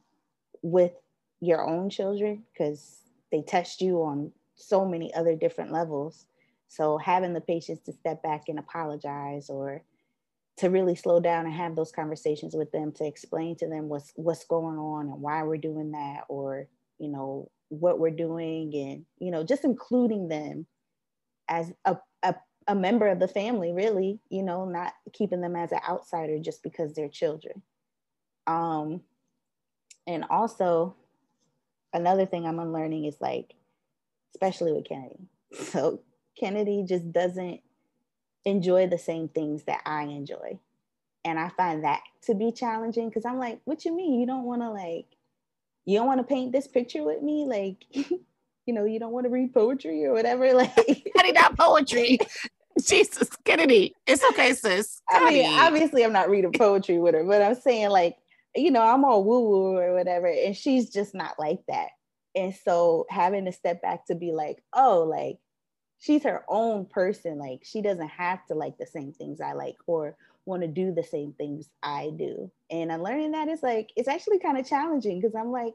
[0.62, 0.94] with
[1.40, 3.00] your own children because
[3.32, 6.26] they test you on so many other different levels.
[6.68, 9.84] So having the patience to step back and apologize or
[10.58, 14.12] to really slow down and have those conversations with them to explain to them what's
[14.16, 16.68] what's going on and why we're doing that or
[17.00, 20.66] you know what we're doing and you know just including them
[21.48, 22.36] as a, a,
[22.68, 26.62] a member of the family really you know not keeping them as an outsider just
[26.62, 27.62] because they're children
[28.46, 29.02] um
[30.08, 30.96] and also
[31.94, 33.54] another thing i'm unlearning is like
[34.34, 35.28] especially with kennedy
[35.72, 36.00] so
[36.38, 37.62] kennedy just doesn't
[38.46, 40.60] enjoy the same things that I enjoy.
[41.24, 44.20] And I find that to be challenging because I'm like, what you mean?
[44.20, 45.06] You don't want to like,
[45.86, 47.46] you don't want to paint this picture with me?
[47.46, 47.86] Like,
[48.66, 50.52] you know, you don't want to read poetry or whatever.
[50.54, 50.76] Like,
[51.16, 52.20] Kennedy, not poetry.
[52.82, 53.94] Jesus, Kennedy.
[54.08, 55.02] It's okay, sis.
[55.10, 58.18] I mean, obviously, I'm not reading poetry with her, but I'm saying, like,
[58.56, 60.28] you know, I'm all woo woo or whatever.
[60.28, 61.90] And she's just not like that.
[62.36, 65.38] And so having to step back to be like, oh, like,
[66.00, 67.38] she's her own person.
[67.38, 70.94] Like she doesn't have to like the same things I like or want to do
[70.94, 72.52] the same things I do.
[72.70, 75.74] And I'm learning that it's like it's actually kind of challenging because I'm like,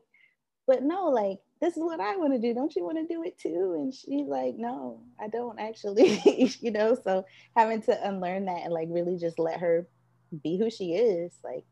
[0.67, 2.53] but no, like this is what I want to do.
[2.53, 3.75] Don't you want to do it too?
[3.77, 6.21] And she's like, no, I don't actually,
[6.61, 6.97] you know.
[7.03, 7.25] So
[7.57, 9.87] having to unlearn that and like really just let her
[10.43, 11.65] be who she is, like,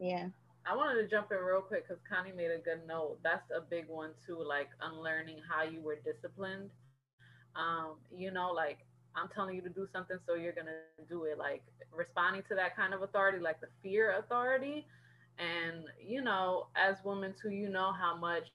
[0.00, 0.30] yeah.
[0.66, 3.18] I wanted to jump in real quick because Connie made a good note.
[3.24, 6.70] That's a big one too, like unlearning how you were disciplined
[7.56, 8.78] um, you know, like
[9.16, 11.38] I'm telling you to do something, so you're gonna do it.
[11.38, 14.86] Like responding to that kind of authority, like the fear authority.
[15.38, 18.50] And you know, as women too, you know how much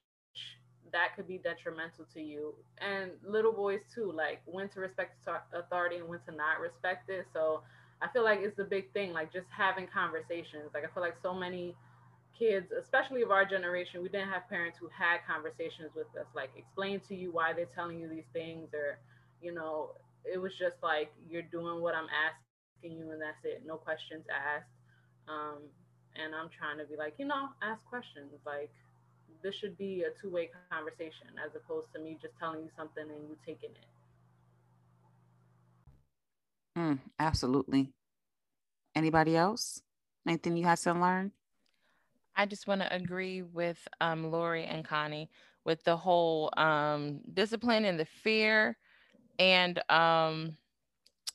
[0.48, 2.08] that could be detrimental to you.
[2.34, 5.06] And little boys too, like when to respect
[5.52, 7.26] authority and when to not respect it.
[7.32, 7.62] So
[8.02, 10.70] I feel like it's the big thing, like just having conversations.
[10.74, 11.74] Like I feel like so many
[12.38, 16.50] kids, especially of our generation, we didn't have parents who had conversations with us, like
[16.56, 18.98] explain to you why they're telling you these things, or,
[19.40, 19.92] you know,
[20.24, 23.62] it was just like, you're doing what I'm asking you, and that's it.
[23.66, 24.68] No questions asked.
[25.28, 25.58] Um,
[26.14, 28.32] and I'm trying to be like, you know, ask questions.
[28.44, 28.70] Like,
[29.42, 33.04] this should be a two way conversation as opposed to me just telling you something
[33.04, 33.95] and you taking it.
[36.76, 37.92] Mm, absolutely.
[38.94, 39.80] Anybody else?
[40.26, 41.32] Anything you had to learn?
[42.36, 45.30] I just want to agree with um, Lori and Connie
[45.64, 48.76] with the whole um, discipline and the fear.
[49.38, 50.56] And um,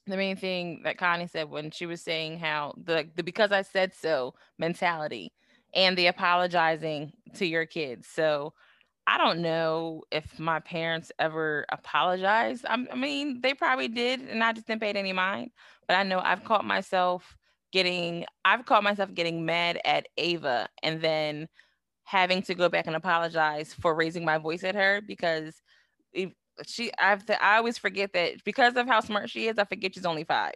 [0.06, 3.64] the main thing that Connie said when she was saying how the, the because I
[3.64, 5.32] said so mentality
[5.74, 8.08] and the apologizing to your kids.
[8.08, 8.54] So
[9.08, 12.66] I don't know if my parents ever apologized.
[12.66, 15.52] I, I mean, they probably did, and I just didn't pay any mind.
[15.88, 17.38] But I know I've caught myself
[17.72, 21.48] getting I've caught myself getting mad at Ava and then
[22.04, 25.62] having to go back and apologize for raising my voice at her because
[26.66, 30.06] she I've I always forget that because of how smart she is, I forget she's
[30.06, 30.56] only five.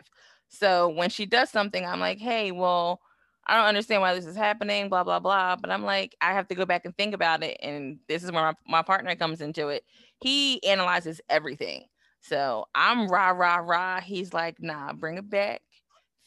[0.50, 3.02] So when she does something, I'm like, hey, well,
[3.48, 5.56] I don't understand why this is happening, blah, blah, blah.
[5.56, 7.58] But I'm like, I have to go back and think about it.
[7.62, 9.84] And this is where my, my partner comes into it.
[10.22, 11.86] He analyzes everything.
[12.22, 14.02] So I'm rah, rah, rah.
[14.02, 15.62] He's like, nah, bring it back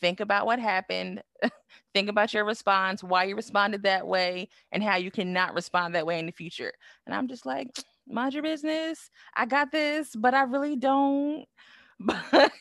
[0.00, 1.22] think about what happened
[1.94, 6.06] think about your response why you responded that way and how you cannot respond that
[6.06, 6.72] way in the future
[7.06, 7.68] and i'm just like
[8.08, 11.44] mind your business i got this but i really don't
[12.00, 12.52] but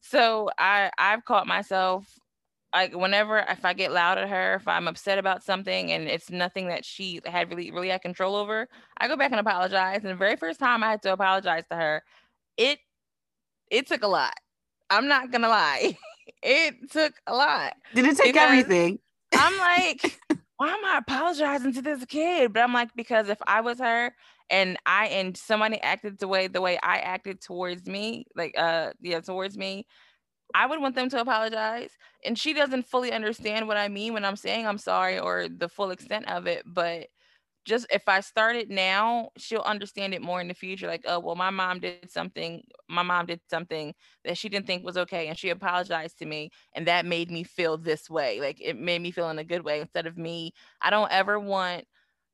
[0.00, 2.18] so i i've caught myself
[2.76, 6.30] like whenever if i get loud at her if i'm upset about something and it's
[6.30, 10.10] nothing that she had really really had control over i go back and apologize and
[10.10, 12.02] the very first time i had to apologize to her
[12.56, 12.78] it
[13.70, 14.34] it took a lot
[14.90, 15.96] i'm not gonna lie
[16.42, 17.74] it took a lot.
[17.94, 18.98] Did it take everything?
[19.32, 20.18] I'm like,
[20.56, 22.52] why am I apologizing to this kid?
[22.52, 24.14] But I'm like, because if I was her
[24.50, 28.92] and I and somebody acted the way the way I acted towards me, like uh
[29.00, 29.86] yeah, towards me,
[30.54, 31.90] I would want them to apologize.
[32.24, 35.68] And she doesn't fully understand what I mean when I'm saying I'm sorry or the
[35.68, 37.08] full extent of it, but
[37.66, 40.86] just if I start it now, she'll understand it more in the future.
[40.86, 43.92] Like, oh, well, my mom did something, my mom did something
[44.24, 45.26] that she didn't think was okay.
[45.26, 46.50] And she apologized to me.
[46.74, 48.40] And that made me feel this way.
[48.40, 50.52] Like it made me feel in a good way instead of me.
[50.80, 51.84] I don't ever want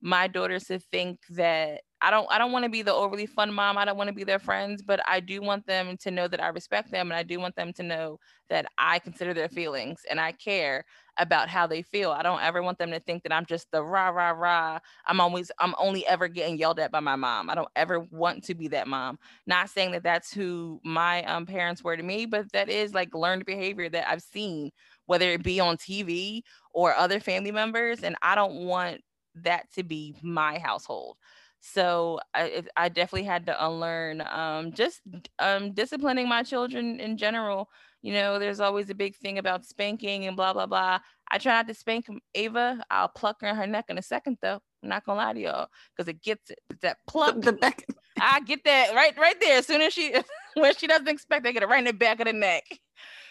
[0.02, 3.52] my daughters to think that I don't I don't want to be the overly fun
[3.52, 3.78] mom.
[3.78, 6.42] I don't want to be their friends, but I do want them to know that
[6.42, 8.18] I respect them and I do want them to know
[8.50, 10.84] that I consider their feelings and I care
[11.18, 12.10] about how they feel.
[12.10, 14.80] I don't ever want them to think that I'm just the rah rah rah.
[15.06, 17.48] I'm always I'm only ever getting yelled at by my mom.
[17.48, 19.18] I don't ever want to be that mom.
[19.46, 23.14] Not saying that that's who my um, parents were to me, but that is like
[23.14, 24.70] learned behavior that I've seen
[25.06, 29.02] whether it be on TV or other family members and I don't want
[29.36, 31.16] that to be my household.
[31.64, 35.00] So I, I definitely had to unlearn um, just
[35.38, 37.68] um, disciplining my children in general.
[38.02, 40.98] You know, there's always a big thing about spanking and blah blah blah.
[41.30, 42.84] I try not to spank Ava.
[42.90, 44.60] I'll pluck her in her neck in a second though.
[44.82, 46.58] I'm not gonna lie to y'all because it gets it.
[46.82, 47.40] that pluck.
[47.40, 47.84] The back.
[48.20, 49.58] I get that right right there.
[49.58, 50.12] As soon as she
[50.54, 52.64] when she doesn't expect, I get it right in the back of the neck.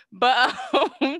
[0.10, 0.56] But
[1.02, 1.20] um,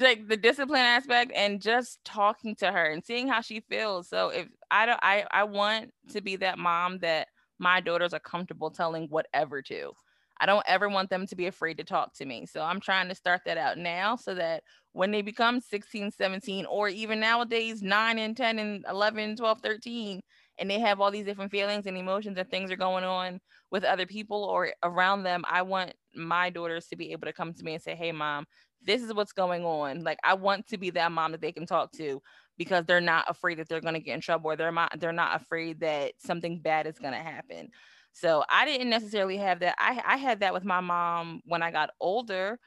[0.00, 4.08] like the discipline aspect and just talking to her and seeing how she feels.
[4.08, 8.20] So if I don't I I want to be that mom that my daughters are
[8.20, 9.92] comfortable telling whatever to.
[10.38, 12.44] I don't ever want them to be afraid to talk to me.
[12.44, 16.66] So I'm trying to start that out now so that when they become 16, 17
[16.66, 20.20] or even nowadays 9 and 10 and 11, 12, 13
[20.58, 23.84] and they have all these different feelings and emotions and things are going on with
[23.84, 27.64] other people or around them, I want my daughters to be able to come to
[27.64, 28.46] me and say, "Hey mom,
[28.86, 30.02] this is what's going on.
[30.02, 32.22] Like I want to be that mom that they can talk to
[32.56, 35.12] because they're not afraid that they're going to get in trouble or they're not they're
[35.12, 37.68] not afraid that something bad is going to happen.
[38.12, 39.74] So I didn't necessarily have that.
[39.78, 42.58] I I had that with my mom when I got older.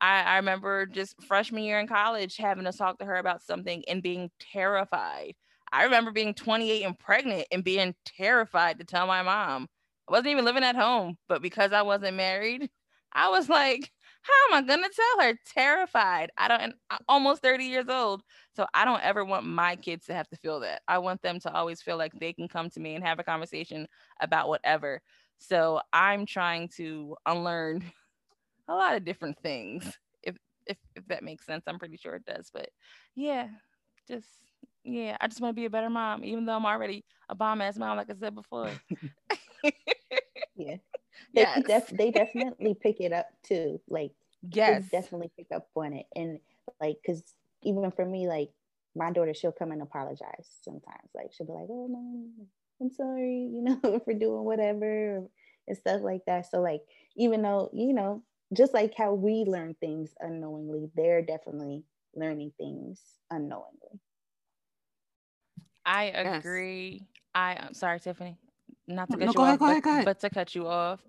[0.00, 3.84] I, I remember just freshman year in college having to talk to her about something
[3.88, 5.34] and being terrified.
[5.72, 9.68] I remember being 28 and pregnant and being terrified to tell my mom.
[10.08, 12.68] I wasn't even living at home, but because I wasn't married,
[13.12, 13.90] I was like,
[14.22, 15.34] how am I gonna tell her?
[15.46, 16.30] Terrified.
[16.38, 16.60] I don't.
[16.60, 18.22] And I'm almost 30 years old,
[18.54, 20.82] so I don't ever want my kids to have to feel that.
[20.88, 23.24] I want them to always feel like they can come to me and have a
[23.24, 23.86] conversation
[24.20, 25.00] about whatever.
[25.38, 27.82] So I'm trying to unlearn
[28.68, 29.98] a lot of different things.
[30.22, 32.50] If if if that makes sense, I'm pretty sure it does.
[32.52, 32.70] But
[33.14, 33.48] yeah,
[34.08, 34.28] just
[34.84, 37.60] yeah, I just want to be a better mom, even though I'm already a bomb
[37.60, 38.70] ass mom, like I said before.
[40.56, 40.76] yeah
[41.34, 43.80] they, def- they definitely pick it up too.
[43.88, 44.12] Like,
[44.52, 46.06] yes, definitely pick up on it.
[46.14, 46.40] And
[46.80, 47.22] like, cause
[47.64, 48.50] even for me, like
[48.94, 51.10] my daughter, she'll come and apologize sometimes.
[51.14, 52.48] Like she'll be like, "Oh, mom,
[52.80, 55.28] I'm sorry," you know, for doing whatever
[55.68, 56.46] and stuff like that.
[56.50, 56.82] So like,
[57.16, 58.22] even though you know,
[58.56, 64.00] just like how we learn things unknowingly, they're definitely learning things unknowingly.
[65.84, 67.02] I agree.
[67.02, 67.08] Yes.
[67.34, 68.38] I am sorry, Tiffany
[68.86, 71.04] not to cut no, you off, ahead, but, but to cut you off.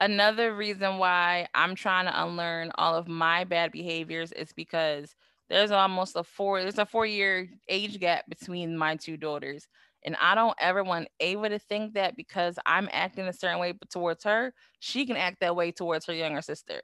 [0.00, 5.14] Another reason why I'm trying to unlearn all of my bad behaviors is because
[5.48, 9.68] there's almost a four there's a four year age gap between my two daughters.
[10.04, 13.74] And I don't ever want Ava to think that because I'm acting a certain way
[13.90, 16.80] towards her, she can act that way towards her younger sister.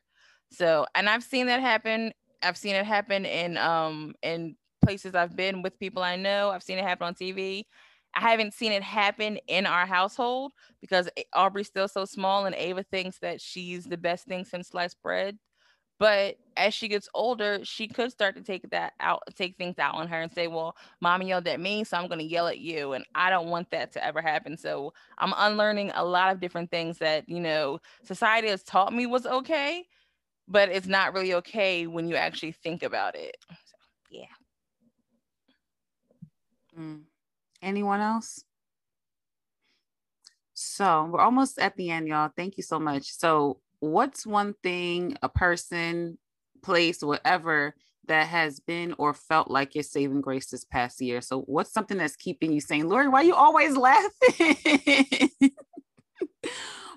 [0.50, 2.12] So, and I've seen that happen.
[2.42, 6.50] I've seen it happen in um in places I've been with people I know.
[6.50, 7.64] I've seen it happen on TV.
[8.14, 12.82] I haven't seen it happen in our household because Aubrey's still so small and Ava
[12.84, 15.38] thinks that she's the best thing since sliced bread.
[15.98, 19.94] But as she gets older, she could start to take that out, take things out
[19.94, 22.58] on her and say, Well, mommy yelled at me, so I'm going to yell at
[22.58, 22.92] you.
[22.94, 24.56] And I don't want that to ever happen.
[24.56, 29.06] So I'm unlearning a lot of different things that, you know, society has taught me
[29.06, 29.84] was okay,
[30.48, 33.36] but it's not really okay when you actually think about it.
[33.50, 33.76] So,
[34.10, 34.26] yeah.
[36.78, 37.11] Mm.
[37.62, 38.44] Anyone else?
[40.54, 42.30] So we're almost at the end, y'all.
[42.36, 43.04] Thank you so much.
[43.12, 46.18] So, what's one thing, a person,
[46.62, 47.74] place, whatever
[48.06, 51.20] that has been or felt like your saving grace this past year?
[51.20, 54.10] So, what's something that's keeping you saying, Lori, why you always laughing?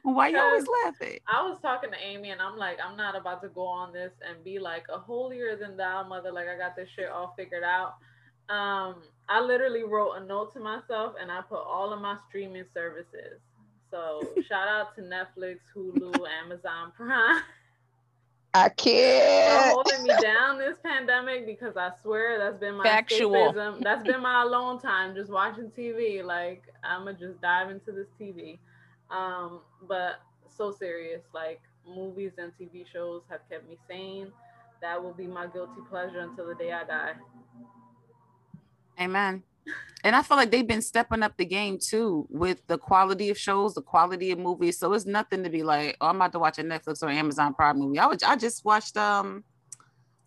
[0.03, 1.19] why you always laughing?
[1.27, 4.11] I was talking to Amy and I'm like, I'm not about to go on this
[4.27, 6.31] and be like a holier than thou mother.
[6.31, 7.95] Like, I got this shit all figured out.
[8.49, 8.95] Um,
[9.27, 13.39] I literally wrote a note to myself and I put all of my streaming services.
[13.89, 17.41] So shout out to Netflix, Hulu, Amazon Prime.
[18.53, 19.73] I can't.
[19.73, 23.51] holding me down this pandemic because I swear that's been my Factual.
[23.51, 23.81] escapism.
[23.81, 26.23] That's been my alone time, just watching TV.
[26.23, 28.57] Like I'ma just dive into this TV.
[29.11, 34.31] Um, but so serious, like movies and TV shows have kept me sane.
[34.81, 37.13] That will be my guilty pleasure until the day I die.
[38.99, 39.43] Amen.
[40.03, 43.37] And I feel like they've been stepping up the game too with the quality of
[43.39, 44.77] shows, the quality of movies.
[44.77, 47.55] So it's nothing to be like, oh, I'm about to watch a Netflix or Amazon
[47.55, 47.97] Prime movie.
[47.97, 49.43] I, was, I just watched um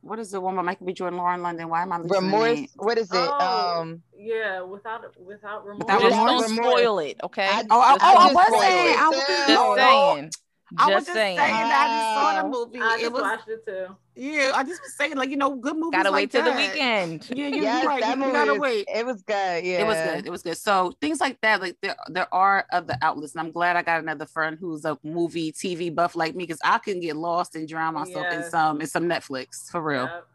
[0.01, 0.93] what is the one with Michael B.
[0.93, 1.69] Jordan, Lauren London?
[1.69, 2.57] Why am I losing the Remorse.
[2.59, 2.69] name?
[2.77, 3.17] What is it?
[3.17, 5.81] Oh, Um, yeah, without without remorse.
[5.81, 6.41] Without Just remorse?
[6.41, 7.47] don't spoil it, okay?
[7.47, 8.97] I- Oh, I, Just oh, I don't was saying.
[8.99, 10.29] I was Just
[10.77, 10.89] Just no, no.
[10.89, 10.89] saying.
[10.91, 11.39] I was Just just saying.
[11.39, 12.79] saying that I just saw the movie.
[12.81, 13.97] I it just was watched it too.
[14.17, 14.53] yeah.
[14.55, 15.93] I just was saying like you know good movies.
[15.93, 17.27] Gotta like wait till the weekend.
[17.31, 18.01] Yeah, you're yes, right.
[18.03, 18.33] that you, movie.
[18.33, 18.87] gotta is- wait.
[18.95, 19.65] It was good.
[19.65, 20.27] Yeah, It was good.
[20.27, 20.57] It was good.
[20.59, 24.01] So things like that, like there, there are other outlets, and I'm glad I got
[24.01, 27.67] another friend who's a movie TV buff like me, because I can get lost and
[27.67, 30.27] drown myself in some in some Netflix for real, Yep.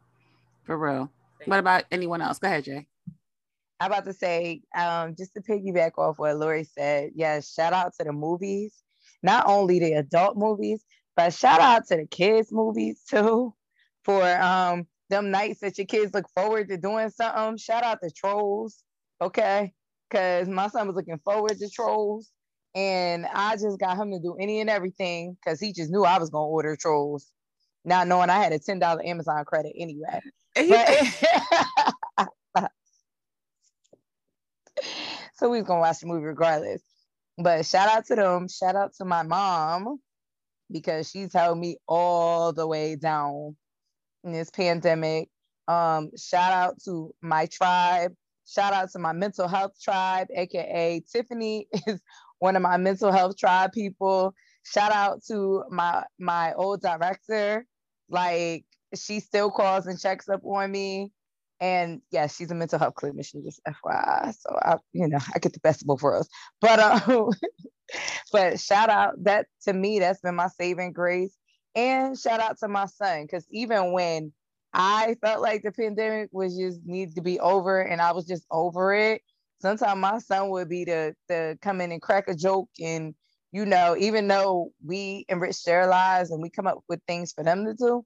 [0.64, 1.12] for real.
[1.40, 1.50] Same.
[1.50, 2.40] What about anyone else?
[2.40, 2.88] Go ahead, Jay.
[3.80, 7.94] I'm about to say, um, just to piggyback off what Lori said, yes, shout out
[7.98, 8.82] to the movies,
[9.24, 10.84] not only the adult movies,
[11.16, 13.54] but shout out to the kids' movies too,
[14.04, 17.58] for um them nights that your kids look forward to doing something.
[17.58, 18.84] Shout out to Trolls,
[19.22, 19.74] okay?
[20.10, 22.32] Because my son was looking forward to Trolls,
[22.76, 26.20] and I just got him to do any and everything because he just knew I
[26.20, 27.32] was gonna order Trolls,
[27.86, 30.20] not knowing I had a ten dollar Amazon credit anyway.
[30.56, 30.90] But
[35.36, 36.82] so we was gonna watch the movie regardless.
[37.38, 38.48] But shout out to them.
[38.48, 40.00] Shout out to my mom
[40.72, 43.56] because she's held me all the way down
[44.24, 45.30] in this pandemic.
[45.68, 48.14] Um, shout out to my tribe.
[48.46, 52.02] Shout out to my mental health tribe, aka Tiffany is
[52.40, 54.34] one of my mental health tribe people.
[54.64, 57.66] Shout out to my my old director.
[58.10, 58.66] Like
[58.96, 61.12] she still calls and checks up on me.
[61.60, 64.34] And yeah, she's a mental health clinician, just FYI.
[64.38, 66.30] So I, you know, I get the best of both worlds.
[66.60, 67.30] But um,
[68.32, 71.36] but shout out that to me, that's been my saving grace.
[71.76, 74.32] And shout out to my son, because even when
[74.74, 78.46] I felt like the pandemic was just needed to be over and I was just
[78.52, 79.22] over it,
[79.60, 83.16] sometimes my son would be the the come in and crack a joke and
[83.54, 87.44] you know, even though we enrich their lives and we come up with things for
[87.44, 88.04] them to do,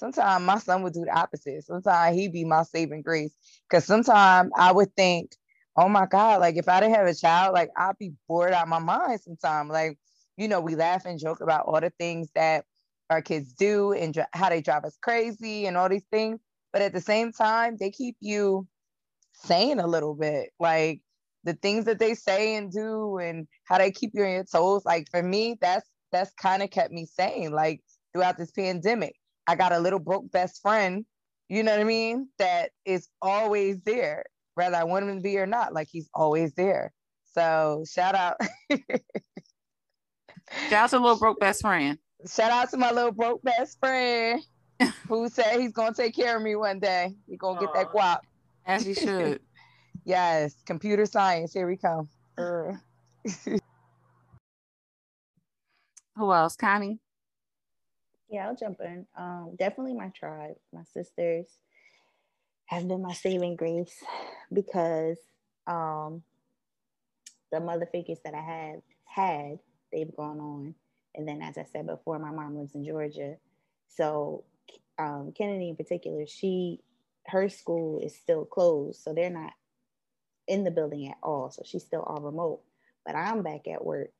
[0.00, 1.64] sometimes my son would do the opposite.
[1.64, 3.36] Sometimes he'd be my saving grace.
[3.70, 5.32] Cause sometimes I would think,
[5.76, 8.64] oh my God, like if I didn't have a child, like I'd be bored out
[8.64, 9.70] of my mind sometimes.
[9.70, 9.98] Like,
[10.38, 12.64] you know, we laugh and joke about all the things that
[13.10, 16.40] our kids do and dr- how they drive us crazy and all these things.
[16.72, 18.66] But at the same time, they keep you
[19.34, 20.50] sane a little bit.
[20.58, 21.02] Like
[21.44, 24.84] the things that they say and do and how they keep you on your toes.
[24.84, 27.52] Like for me, that's that's kind of kept me sane.
[27.52, 27.82] Like
[28.12, 29.14] throughout this pandemic.
[29.50, 31.04] I got a little broke best friend,
[31.48, 32.28] you know what I mean?
[32.38, 34.24] That is always there,
[34.54, 35.72] whether I want him to be or not.
[35.74, 36.92] Like he's always there.
[37.34, 38.36] So shout out,
[40.68, 41.98] Shout out to little broke best friend.
[42.28, 44.40] shout out to my little broke best friend
[45.08, 47.16] who said he's gonna take care of me one day.
[47.26, 48.20] He's gonna get that guap.
[48.66, 49.40] As you should.
[50.04, 51.52] Yes, computer science.
[51.52, 52.08] Here we come.
[56.16, 56.56] Who else?
[56.56, 57.00] Connie.
[58.30, 59.06] Yeah, I'll jump in.
[59.18, 61.46] Um, definitely my tribe, my sisters
[62.66, 63.94] have been my saving grace
[64.52, 65.18] because
[65.66, 66.22] um,
[67.52, 69.58] the mother figures that I had had,
[69.92, 70.74] they've gone on.
[71.14, 73.36] And then, as I said before, my mom lives in Georgia.
[73.88, 74.44] So,
[74.98, 76.80] um, Kennedy in particular, she,
[77.28, 79.02] her school is still closed.
[79.02, 79.52] So they're not
[80.48, 81.50] in the building at all.
[81.50, 82.60] So she's still all remote.
[83.06, 84.12] But I'm back at work.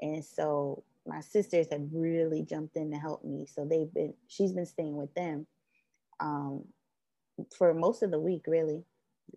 [0.00, 3.46] And so my sisters have really jumped in to help me.
[3.46, 5.46] So they've been, she's been staying with them
[6.20, 6.64] um,
[7.56, 8.84] for most of the week, really,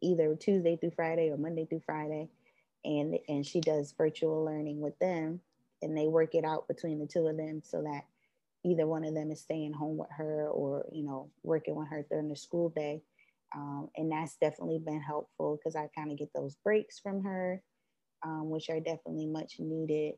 [0.01, 2.29] either Tuesday through Friday or Monday through Friday.
[2.85, 5.39] And, and she does virtual learning with them
[5.81, 8.03] and they work it out between the two of them so that
[8.65, 12.05] either one of them is staying home with her or, you know, working with her
[12.09, 13.01] during the school day.
[13.55, 17.61] Um, and that's definitely been helpful because I kind of get those breaks from her,
[18.23, 20.15] um, which are definitely much needed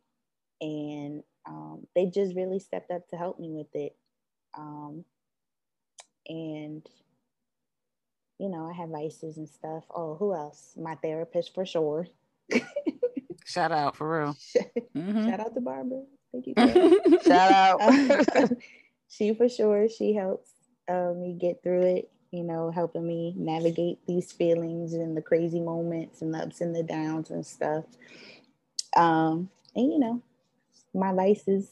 [0.62, 3.96] and um, they just really stepped up to help me with it.
[4.58, 5.06] Um,
[6.28, 6.88] and
[8.39, 9.86] you know, I have vices and stuff.
[9.93, 10.74] Oh, who else?
[10.78, 12.08] My therapist for sure.
[13.46, 14.38] Shout out for real.
[14.96, 15.30] Mhm.
[15.30, 16.04] Shout out to Barbara.
[16.32, 16.54] Thank you.
[17.26, 17.82] Shout out.
[17.82, 18.50] Um,
[19.08, 20.52] she for sure she helps
[20.89, 25.60] uh, me get through it you know helping me navigate these feelings and the crazy
[25.60, 27.86] moments and the ups and the downs and stuff
[28.98, 30.22] um and you know
[30.96, 31.70] my vices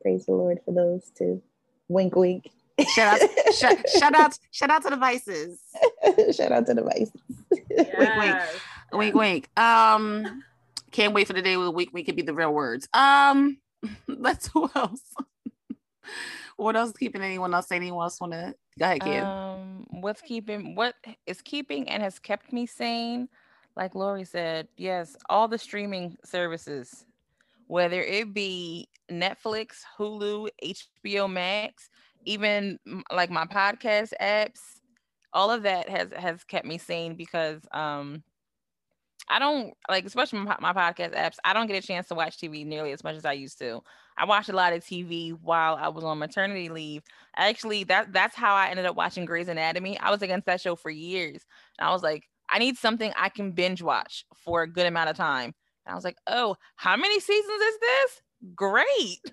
[0.00, 1.42] praise the lord for those too
[1.88, 2.50] wink wink
[2.94, 5.60] Shout out, shout, shout out, shout out to the vices.
[6.34, 7.12] shout out to the vices
[7.70, 8.60] Yes.
[8.92, 9.14] Wink, wink.
[9.14, 9.60] wink.
[9.60, 10.42] Um,
[10.90, 12.88] can't wait for the day where the week we could be the real words.
[12.92, 13.58] Um,
[14.08, 15.02] let's who else?
[16.56, 17.70] what else is keeping anyone else?
[17.70, 19.24] Anyone else want to go ahead, Kim?
[19.24, 20.94] Um, what's keeping what
[21.26, 23.28] is keeping and has kept me sane?
[23.76, 27.06] Like Lori said, yes, all the streaming services,
[27.70, 31.88] whether it be Netflix, Hulu, HBO Max,
[32.24, 32.80] even
[33.12, 34.58] like my podcast apps,
[35.32, 38.24] all of that has has kept me sane because um
[39.28, 41.36] I don't like, especially my, my, podcast apps.
[41.44, 43.80] I don't get a chance to watch TV nearly as much as I used to.
[44.18, 47.04] I watched a lot of TV while I was on maternity leave.
[47.36, 49.96] Actually, that that's how I ended up watching Grey's Anatomy.
[50.00, 51.44] I was against that show for years,
[51.78, 55.10] and I was like, I need something I can binge watch for a good amount
[55.10, 55.54] of time.
[55.90, 58.22] And I was like, oh, how many seasons is this?
[58.54, 59.18] Great.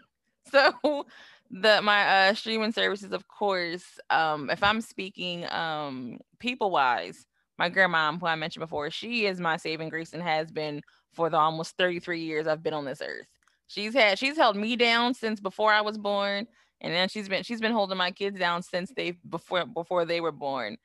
[0.50, 1.06] So
[1.52, 7.26] the my uh streaming services, of course, um, if I'm speaking um people wise,
[7.58, 10.82] my grandma, who I mentioned before, she is my saving grace and has been
[11.12, 13.28] for the almost 33 years I've been on this earth.
[13.68, 16.48] She's had she's held me down since before I was born,
[16.82, 20.22] and then she's been she's been holding my kids down since they before before they
[20.22, 20.78] were born,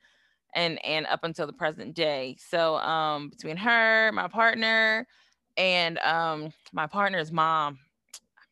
[0.55, 2.37] and and up until the present day.
[2.39, 5.07] So um between her, my partner,
[5.57, 7.79] and um my partner's mom.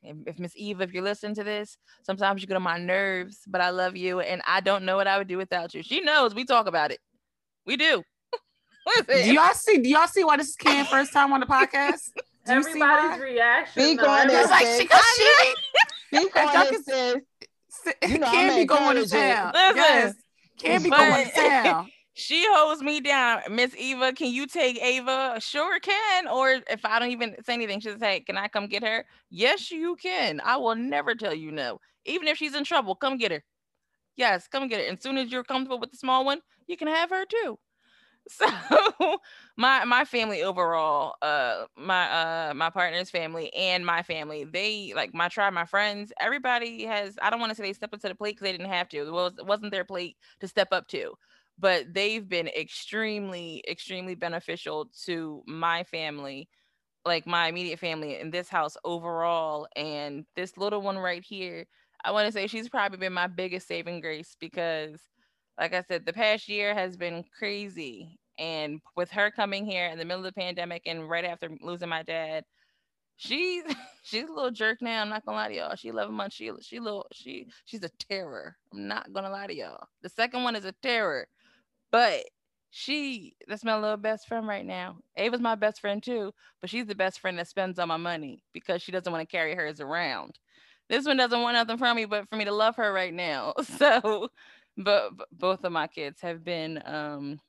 [0.04, 3.62] If Miss Eve, if you're listening to this, sometimes you get on my nerves, but
[3.62, 5.84] I love you, and I don't know what I would do without you.
[5.84, 7.00] She knows we talk about it.
[7.68, 8.02] We do.
[9.08, 9.78] do y'all see?
[9.78, 12.10] Do y'all see why this is Cam first time on the podcast?
[12.46, 13.84] Do Everybody's reaction.
[13.84, 14.50] Speak on it.
[14.50, 17.96] Like she, she, Speak on it, sis.
[18.08, 19.52] You know, can be going to town.
[19.54, 20.16] Yes,
[20.58, 21.92] can be going to town.
[22.14, 23.42] She holds me down.
[23.50, 25.40] Miss Eva, can you take Ava?
[25.40, 26.28] Sure can.
[26.28, 29.06] Or if I don't even say anything, she'll say, Can I come get her?
[29.30, 30.42] Yes, you can.
[30.44, 31.80] I will never tell you no.
[32.06, 33.44] Even if she's in trouble, come get her.
[34.18, 34.88] Yes, come get her.
[34.88, 37.60] And soon as you're comfortable with the small one, you can have her too.
[38.30, 38.46] so
[39.58, 45.14] my my family overall uh my uh my partner's family and my family they like
[45.14, 48.08] my tribe my friends everybody has i don't want to say they stepped up to
[48.08, 50.68] the plate because they didn't have to it, was, it wasn't their plate to step
[50.72, 51.14] up to
[51.62, 56.50] but they've been extremely extremely beneficial to my family
[57.06, 61.66] like my immediate family in this house overall and this little one right here
[62.04, 65.00] i want to say she's probably been my biggest saving grace because
[65.62, 68.18] like I said, the past year has been crazy.
[68.40, 71.90] And with her coming here in the middle of the pandemic and right after losing
[71.90, 72.44] my dad,
[73.18, 73.64] she's
[74.04, 75.02] she's a little jerk now.
[75.02, 75.76] I'm not gonna lie to y'all.
[75.76, 76.36] She 11 months.
[76.36, 78.58] She she little she she's a terror.
[78.74, 79.88] I'm not gonna lie to y'all.
[80.02, 81.28] The second one is a terror,
[81.92, 82.24] but
[82.72, 84.98] she that's my little best friend right now.
[85.18, 88.44] Ava's my best friend too, but she's the best friend that spends all my money
[88.54, 90.40] because she doesn't want to carry hers around.
[90.90, 93.54] This one doesn't want nothing from me but for me to love her right now.
[93.78, 94.30] So
[94.78, 97.40] but, but both of my kids have been um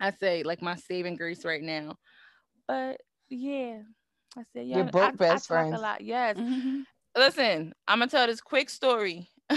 [0.00, 1.96] I say like my saving grace right now.
[2.68, 3.80] But yeah,
[4.36, 4.76] I said yeah.
[4.76, 5.76] You're both I, best I friends.
[5.76, 6.00] A lot.
[6.00, 6.36] Yes.
[6.36, 6.80] Mm-hmm.
[7.16, 9.28] Listen, I'm gonna tell this quick story.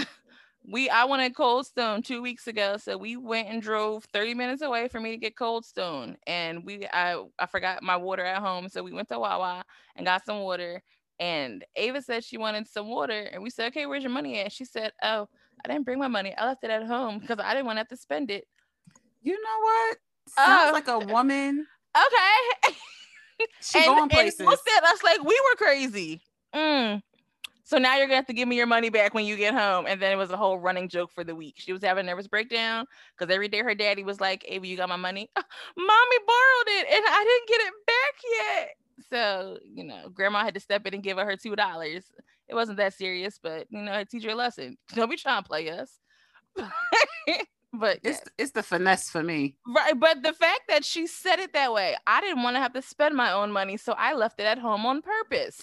[0.64, 4.62] we I wanted Cold Stone two weeks ago, so we went and drove 30 minutes
[4.62, 8.42] away for me to get Cold Stone, and we I I forgot my water at
[8.42, 9.64] home, so we went to Wawa
[9.96, 10.82] and got some water.
[11.18, 14.52] And Ava said she wanted some water, and we said, "Okay, where's your money at?"
[14.52, 15.28] She said, "Oh,
[15.64, 16.34] I didn't bring my money.
[16.36, 18.46] I left it at home because I didn't want to have to spend it.
[19.22, 19.96] You know what?
[20.28, 21.66] Sounds uh, like a woman.
[21.94, 22.74] Okay.
[23.60, 24.40] she and, going places.
[24.40, 26.22] And looked at us like we were crazy.
[26.54, 27.02] Mm.
[27.72, 29.86] So now you're gonna have to give me your money back when you get home.
[29.88, 31.54] And then it was a whole running joke for the week.
[31.56, 32.84] She was having a nervous breakdown
[33.16, 35.30] because every day her daddy was like, Ava, you got my money?
[35.36, 38.68] Mommy borrowed it and I didn't get it back yet.
[39.08, 42.04] So, you know, grandma had to step in and give her her two dollars.
[42.46, 44.76] It wasn't that serious, but you know, I teach her a lesson.
[44.94, 45.98] Don't be trying to play us.
[47.72, 48.24] but it's yes.
[48.36, 49.56] it's the finesse for me.
[49.66, 49.98] Right.
[49.98, 52.82] But the fact that she said it that way, I didn't want to have to
[52.82, 53.78] spend my own money.
[53.78, 55.62] So I left it at home on purpose.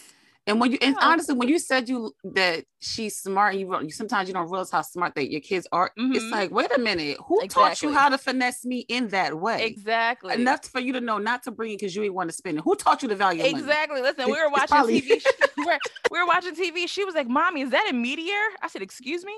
[0.50, 4.28] And when you and honestly, when you said you that she's smart, you, you sometimes
[4.28, 5.92] you don't realize how smart that your kids are.
[5.98, 6.14] Mm-hmm.
[6.16, 7.70] It's like, wait a minute, who exactly.
[7.70, 9.64] taught you how to finesse me in that way?
[9.64, 10.34] Exactly.
[10.34, 12.58] Enough for you to know not to bring it because you ain't want to spend
[12.58, 12.64] it.
[12.64, 13.44] Who taught you the value?
[13.44, 14.02] Exactly.
[14.02, 15.02] Listen, we were watching probably...
[15.02, 15.24] TV.
[15.56, 15.78] we, were,
[16.10, 16.90] we were watching TV.
[16.90, 18.34] She was like, "Mommy, is that a meteor?"
[18.64, 19.36] I said, "Excuse me,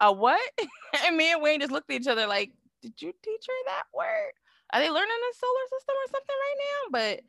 [0.00, 0.40] a what?"
[1.04, 2.50] and me and Wayne just looked at each other like,
[2.80, 4.32] "Did you teach her that word?
[4.72, 7.20] Are they learning the solar system or something right now?" But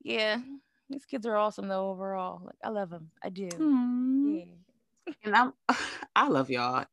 [0.00, 0.38] yeah,
[0.88, 2.42] these kids are awesome though overall.
[2.44, 3.10] Like I love them.
[3.22, 3.48] I do.
[3.52, 5.14] Yeah.
[5.24, 5.52] And I'm
[6.16, 6.84] I love y'all.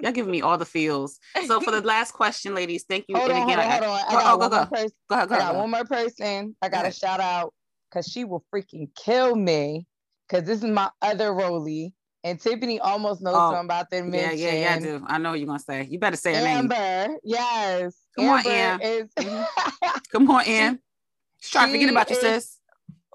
[0.00, 1.18] Y'all giving me all the feels.
[1.46, 3.16] So for the last question, ladies, thank you.
[3.16, 4.28] Hold and on, again, hold on, hold on.
[4.28, 4.96] I oh, got oh, one go, more person.
[5.08, 5.34] Go ahead, go.
[5.34, 6.56] I got one more person.
[6.62, 7.54] I got a shout out
[7.90, 9.86] because she will freaking kill me.
[10.28, 11.94] Cause this is my other Roly.
[12.24, 14.12] And Tiffany almost knows oh, something about them.
[14.14, 15.04] Yeah, yeah, yeah, I do.
[15.06, 15.86] I know what you're gonna say.
[15.90, 16.82] You better say her Amber, name.
[16.82, 17.96] Amber, yes.
[18.16, 18.80] Come Amber on, Ann.
[18.80, 19.10] Is...
[19.18, 19.88] Mm-hmm.
[20.10, 20.78] Come on, Ann.
[21.42, 22.58] Try forgetting forget about you, sis.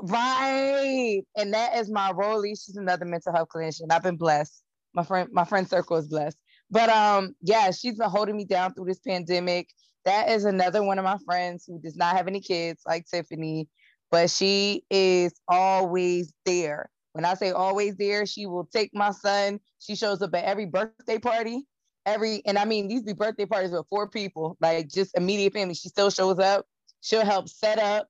[0.01, 1.21] Right.
[1.35, 2.51] And that is my Roly.
[2.51, 3.91] She's another mental health clinician.
[3.91, 4.63] I've been blessed.
[4.93, 6.37] My friend, my friend circle is blessed.
[6.71, 9.69] But um, yeah, she's been holding me down through this pandemic.
[10.05, 13.67] That is another one of my friends who does not have any kids like Tiffany,
[14.11, 16.89] but she is always there.
[17.13, 19.59] When I say always there, she will take my son.
[19.79, 21.65] She shows up at every birthday party,
[22.05, 25.73] every, and I mean, these be birthday parties with four people, like just immediate family.
[25.73, 26.65] She still shows up.
[27.01, 28.07] She'll help set up,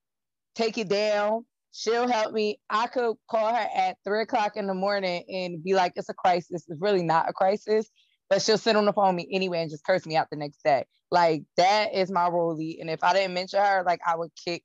[0.56, 1.46] take it down.
[1.72, 2.60] She'll help me.
[2.70, 6.14] I could call her at three o'clock in the morning and be like, it's a
[6.14, 6.66] crisis.
[6.68, 7.90] It's really not a crisis,
[8.30, 10.38] but she'll sit on the phone with me anyway and just curse me out the
[10.38, 10.86] next day.
[11.12, 12.80] Like that is my rollie.
[12.80, 14.64] And if I didn't mention her, like I would kick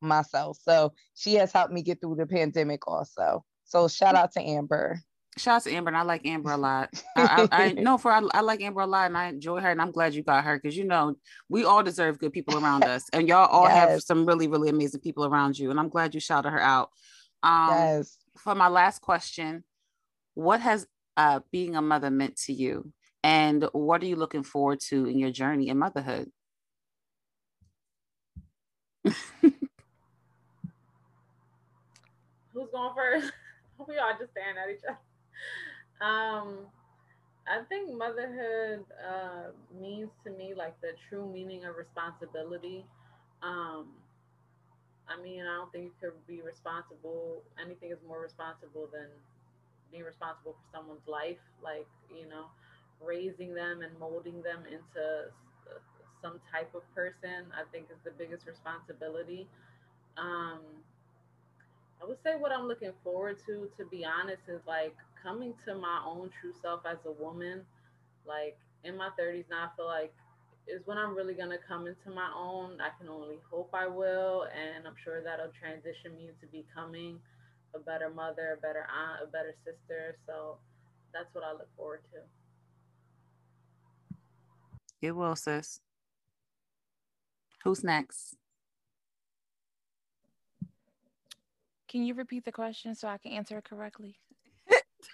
[0.00, 0.58] myself.
[0.62, 3.44] So she has helped me get through the pandemic also.
[3.64, 5.00] So shout out to Amber.
[5.36, 6.90] Shout out to Amber, and I like Amber a lot.
[7.16, 9.70] I, I, I know for I, I, like Amber a lot, and I enjoy her,
[9.70, 11.16] and I'm glad you got her because you know
[11.48, 13.88] we all deserve good people around us, and y'all all yes.
[13.88, 16.90] have some really really amazing people around you, and I'm glad you shouted her out.
[17.42, 18.18] Um, yes.
[18.38, 19.64] For my last question,
[20.34, 22.92] what has uh, being a mother meant to you,
[23.24, 26.30] and what are you looking forward to in your journey in motherhood?
[29.02, 29.14] Who's
[32.70, 33.32] going first?
[33.88, 34.98] we all just staring at each other.
[36.00, 36.66] Um,
[37.48, 42.84] I think motherhood uh, means to me like the true meaning of responsibility.
[43.42, 43.88] Um,
[45.08, 47.42] I mean, I don't think you could be responsible.
[47.60, 49.08] Anything is more responsible than
[49.92, 51.40] being responsible for someone's life.
[51.62, 52.46] Like, you know,
[53.00, 55.30] raising them and molding them into
[56.22, 59.46] some type of person, I think is the biggest responsibility.
[60.18, 60.60] Um,
[62.02, 65.74] I would say what I'm looking forward to, to be honest, is like coming to
[65.74, 67.62] my own true self as a woman.
[68.26, 70.12] Like in my 30s now, I feel like
[70.66, 72.80] is when I'm really gonna come into my own.
[72.80, 77.18] I can only hope I will, and I'm sure that'll transition me into becoming
[77.74, 80.16] a better mother, a better aunt, a better sister.
[80.26, 80.56] So
[81.12, 82.20] that's what I look forward to.
[85.06, 85.80] It will, sis.
[87.62, 88.36] Who's next?
[91.88, 94.16] Can you repeat the question so I can answer it correctly?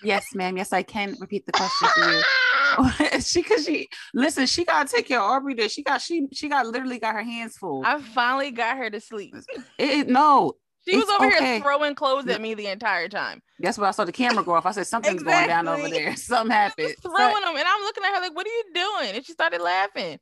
[0.03, 0.57] Yes, ma'am.
[0.57, 2.23] Yes, I can repeat the question for you.
[3.21, 5.69] she cause she listen, she gotta take care of Aubrey there.
[5.69, 7.83] She got she she got literally got her hands full.
[7.85, 9.35] I finally got her to sleep.
[9.79, 10.55] It, no,
[10.89, 11.55] she was over okay.
[11.55, 13.43] here throwing clothes at me the entire time.
[13.59, 14.67] That's why I saw the camera go off.
[14.67, 15.49] I said something's exactly.
[15.49, 16.17] going down over there.
[16.17, 16.95] Something happened.
[17.03, 19.61] Throwing them, and I'm looking at her like, "What are you doing?" And she started
[19.61, 20.19] laughing.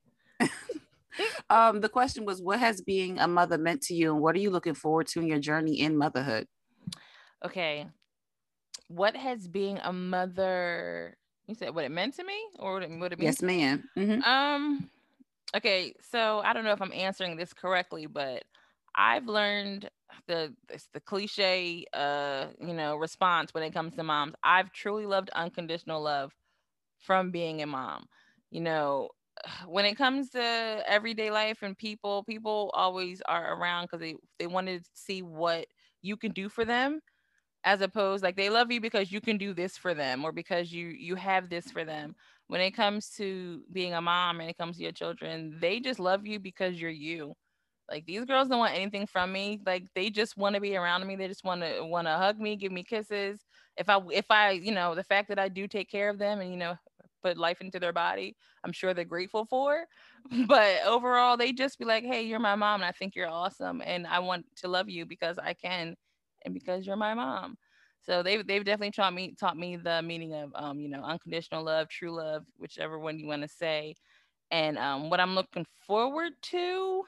[1.50, 4.40] um, the question was, what has being a mother meant to you, and what are
[4.40, 6.46] you looking forward to in your journey in motherhood?
[7.44, 7.86] Okay,
[8.88, 11.16] what has being a mother?
[11.46, 13.36] You said what it meant to me, or what it, what it means?
[13.36, 13.84] Yes, ma'am.
[13.96, 14.22] Mm-hmm.
[14.22, 14.90] Um.
[15.56, 18.44] Okay, so I don't know if I'm answering this correctly, but
[18.94, 19.88] I've learned
[20.26, 20.54] the
[20.92, 24.34] the cliche uh you know response when it comes to moms.
[24.42, 26.32] I've truly loved unconditional love
[26.98, 28.06] from being a mom.
[28.50, 29.10] You know,
[29.66, 34.46] when it comes to everyday life and people, people always are around because they they
[34.46, 35.66] want to see what
[36.02, 37.00] you can do for them,
[37.64, 40.72] as opposed like they love you because you can do this for them or because
[40.72, 42.14] you you have this for them.
[42.48, 46.00] When it comes to being a mom and it comes to your children, they just
[46.00, 47.34] love you because you're you.
[47.90, 49.60] Like these girls don't want anything from me.
[49.64, 51.16] Like they just want to be around me.
[51.16, 53.40] They just want to want to hug me, give me kisses.
[53.76, 56.40] If I if I you know the fact that I do take care of them
[56.40, 56.76] and you know
[57.22, 59.86] put life into their body, I'm sure they're grateful for.
[60.46, 63.80] But overall, they just be like, hey, you're my mom, and I think you're awesome,
[63.84, 65.96] and I want to love you because I can,
[66.44, 67.56] and because you're my mom.
[68.02, 71.64] So they've they've definitely taught me taught me the meaning of um, you know, unconditional
[71.64, 73.94] love, true love, whichever one you want to say.
[74.50, 77.04] And um, what I'm looking forward to,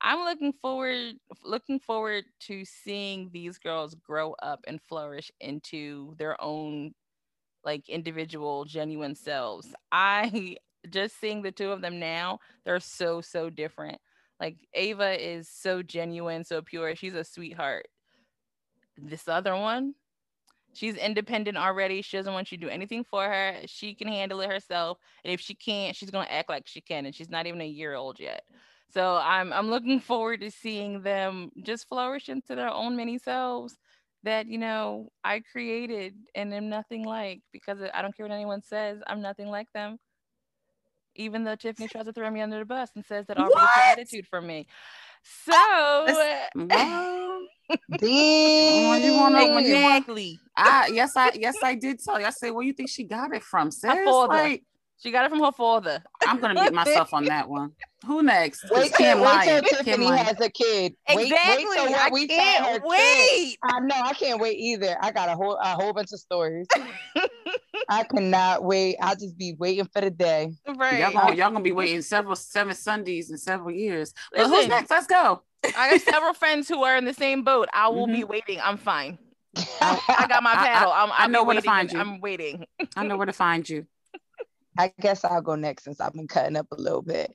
[0.00, 6.40] I'm looking forward looking forward to seeing these girls grow up and flourish into their
[6.42, 6.92] own
[7.64, 9.74] like individual genuine selves.
[9.92, 10.56] I
[10.90, 13.98] just seeing the two of them now, they're so so different.
[14.40, 16.94] Like Ava is so genuine, so pure.
[16.96, 17.86] She's a sweetheart.
[19.00, 19.94] This other one,
[20.72, 22.02] she's independent already.
[22.02, 23.56] She doesn't want you to do anything for her.
[23.66, 24.98] She can handle it herself.
[25.24, 27.06] And if she can't, she's gonna act like she can.
[27.06, 28.44] And she's not even a year old yet.
[28.92, 33.76] So I'm I'm looking forward to seeing them just flourish into their own mini selves
[34.24, 38.62] that you know I created and am nothing like because I don't care what anyone
[38.62, 39.00] says.
[39.06, 39.98] I'm nothing like them.
[41.14, 43.88] Even though Tiffany tries to throw me under the bus and says that Aubrey gets
[43.98, 44.66] attitude from me.
[45.44, 45.52] So
[47.98, 48.90] Damn.
[48.90, 50.38] When you wanna, exactly.
[50.56, 52.26] I yes, I yes, I did tell you.
[52.26, 53.70] I said, where you think she got it from?
[53.70, 54.06] Sis?
[54.06, 54.64] Like,
[55.00, 56.02] she got it from her father.
[56.26, 57.72] I'm gonna get myself on that one.
[58.06, 58.64] Who next?
[58.70, 60.94] Wait till, wait till Tiffany has a kid.
[61.08, 61.66] Exactly.
[61.66, 63.28] Wait, wait till I we can't wait.
[63.28, 63.58] Kid.
[63.62, 64.96] I know I can't wait either.
[65.00, 66.66] I got a whole a whole bunch of stories.
[67.88, 68.96] I cannot wait.
[69.00, 70.52] I'll just be waiting for the day.
[70.76, 71.00] Right.
[71.00, 74.12] Y'all gonna, y'all gonna be waiting several seven Sundays in several years.
[74.32, 74.90] But Listen, who's next?
[74.90, 75.42] Let's go.
[75.76, 77.68] I have several friends who are in the same boat.
[77.72, 78.16] I will mm-hmm.
[78.16, 78.60] be waiting.
[78.62, 79.18] I'm fine.
[79.80, 80.92] I got my paddle.
[80.92, 81.98] I'm, I I'll know be where to find you.
[81.98, 82.64] I'm waiting.
[82.96, 83.86] I know where to find you.
[84.78, 87.34] I guess I'll go next since I've been cutting up a little bit.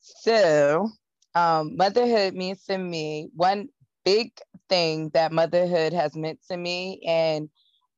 [0.00, 0.90] So,
[1.34, 3.68] um, motherhood means to me one
[4.04, 4.32] big
[4.68, 7.48] thing that motherhood has meant to me, and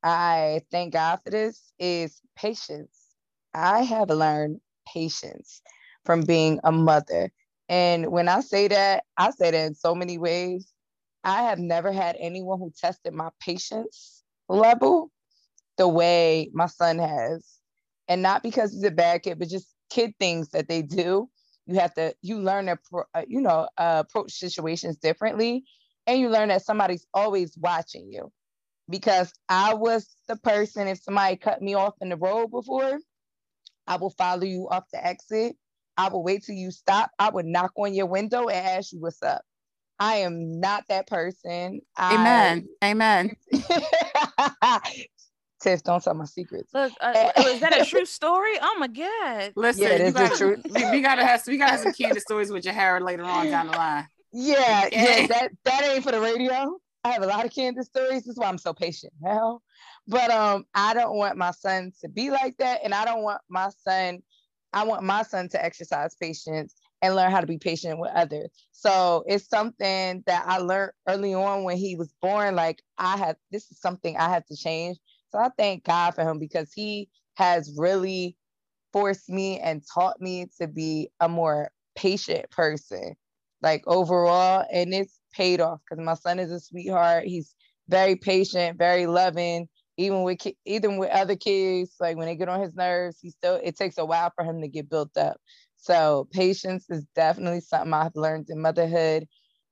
[0.04, 3.08] I thank God for this, is patience.
[3.54, 4.60] I have learned
[4.92, 5.62] patience
[6.04, 7.32] from being a mother.
[7.68, 10.72] And when I say that, I say that in so many ways.
[11.24, 15.10] I have never had anyone who tested my patience level
[15.78, 17.60] the way my son has.
[18.08, 21.28] And not because he's a bad kid, but just kid things that they do.
[21.66, 22.78] You have to, you learn to,
[23.14, 25.64] uh, you know, uh, approach situations differently.
[26.06, 28.30] And you learn that somebody's always watching you.
[28.90, 32.98] Because I was the person, if somebody cut me off in the road before,
[33.86, 35.56] I will follow you off the exit.
[35.96, 37.10] I will wait till you stop.
[37.18, 39.42] I would knock on your window and ask you what's up.
[39.98, 41.80] I am not that person.
[41.98, 42.68] Amen.
[42.82, 43.36] Amen.
[45.64, 45.70] I...
[45.70, 46.72] Tiff, don't tell my secrets.
[46.72, 48.52] Look, uh, is that a true story?
[48.60, 49.52] Oh my god!
[49.56, 50.60] Listen, Yeah, you gotta, truth.
[50.70, 53.46] we, we gotta have we gotta have some candid stories with your Jared later on
[53.46, 54.06] down the line.
[54.32, 55.22] Yeah, Okay.
[55.22, 56.76] yeah, that that ain't for the radio.
[57.04, 58.22] I have a lot of candid stories.
[58.24, 59.60] This is why I'm so patient now.
[60.06, 63.40] But um, I don't want my son to be like that, and I don't want
[63.48, 64.20] my son.
[64.72, 68.48] I want my son to exercise patience and learn how to be patient with others.
[68.72, 72.56] So it's something that I learned early on when he was born.
[72.56, 74.96] Like I had, this is something I have to change.
[75.34, 78.36] So I thank God for him because he has really
[78.92, 83.16] forced me and taught me to be a more patient person.
[83.60, 87.24] Like overall and it's paid off because my son is a sweetheart.
[87.24, 87.52] He's
[87.88, 89.68] very patient very loving
[89.98, 93.60] even with even with other kids like when they get on his nerves he still
[93.62, 95.36] it takes a while for him to get built up.
[95.76, 99.26] So patience is definitely something i've learned in motherhood.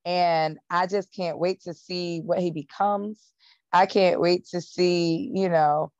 [0.05, 3.33] And i just can't wait to see what he becomes
[3.73, 5.91] i can't wait to see you know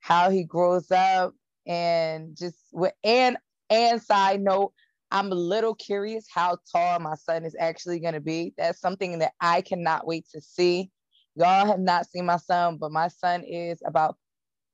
[0.00, 1.34] how he grows up
[1.66, 3.36] and just with and
[3.70, 4.72] and side note
[5.10, 8.52] I'm a little curious how tall my son is actually going to be.
[8.58, 10.90] That's something that I cannot wait to see.
[11.34, 14.16] Y'all have not seen my son, but my son is about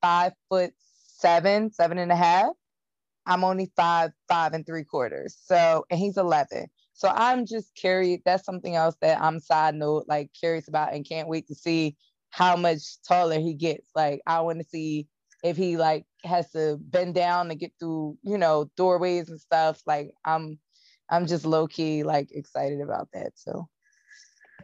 [0.01, 2.51] five foot seven, seven and a half.
[3.25, 5.37] I'm only five, five and three quarters.
[5.41, 6.67] So, and he's 11.
[6.93, 8.21] So I'm just curious.
[8.25, 11.95] That's something else that I'm side note, like curious about and can't wait to see
[12.35, 13.89] how much taller he gets.
[13.95, 15.07] Like, I want to see
[15.41, 19.81] if he like has to bend down to get through, you know, doorways and stuff.
[19.85, 20.59] Like I'm
[21.09, 23.33] I'm just low key like excited about that.
[23.35, 23.69] So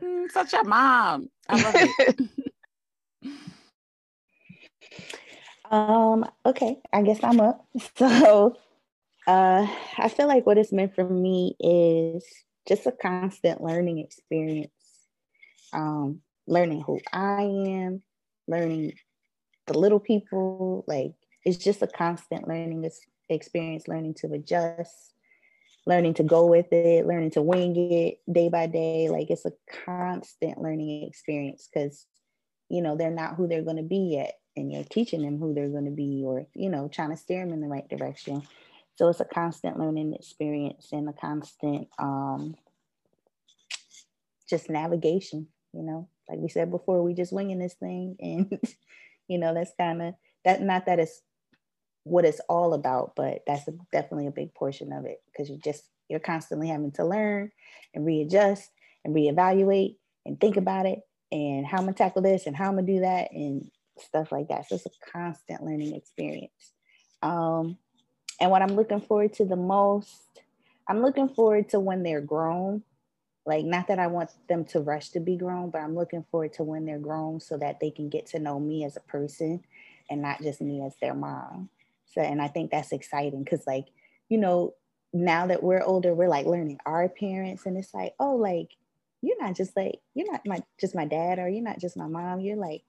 [0.03, 1.30] Mm, such a mom.
[1.47, 2.19] I love it.
[5.69, 7.65] Um, okay, I guess I'm up.
[7.97, 8.57] So
[9.28, 9.67] uh
[9.97, 12.26] I feel like what it's meant for me is
[12.67, 14.72] just a constant learning experience.
[15.74, 16.22] Um,
[16.52, 18.04] learning who I am,
[18.47, 18.93] learning
[19.68, 21.14] the little people, like
[21.45, 22.88] it's just a constant learning
[23.30, 25.14] experience, learning to adjust,
[25.88, 29.10] learning to go with it, learning to wing it day by day.
[29.10, 29.54] Like it's a
[29.86, 32.06] constant learning experience because
[32.70, 35.54] you know they're not who they're going to be yet and you're teaching them who
[35.54, 38.41] they're going to be or you know trying to steer them in the right direction
[38.95, 42.56] so it's a constant learning experience and a constant um
[44.49, 48.59] just navigation you know like we said before we just winging this thing and
[49.28, 50.13] you know that's kind of
[50.45, 51.22] that not that it's
[52.03, 55.57] what it's all about but that's a, definitely a big portion of it because you
[55.63, 57.51] just you're constantly having to learn
[57.93, 58.69] and readjust
[59.05, 59.95] and reevaluate
[60.26, 60.99] and think about it
[61.32, 64.49] and how I'm gonna tackle this and how I'm gonna do that and stuff like
[64.49, 64.67] that.
[64.67, 66.74] So it's a constant learning experience.
[67.22, 67.78] Um,
[68.39, 70.41] and what I'm looking forward to the most,
[70.88, 72.84] I'm looking forward to when they're grown.
[73.46, 76.54] Like, not that I want them to rush to be grown, but I'm looking forward
[76.54, 79.64] to when they're grown so that they can get to know me as a person
[80.10, 81.70] and not just me as their mom.
[82.06, 83.88] So, and I think that's exciting because, like,
[84.30, 84.76] you know,
[85.14, 88.72] now that we're older, we're like learning our parents, and it's like, oh, like,
[89.22, 92.08] you're not just like, you're not my just my dad, or you're not just my
[92.08, 92.42] mom.
[92.42, 92.84] You're like,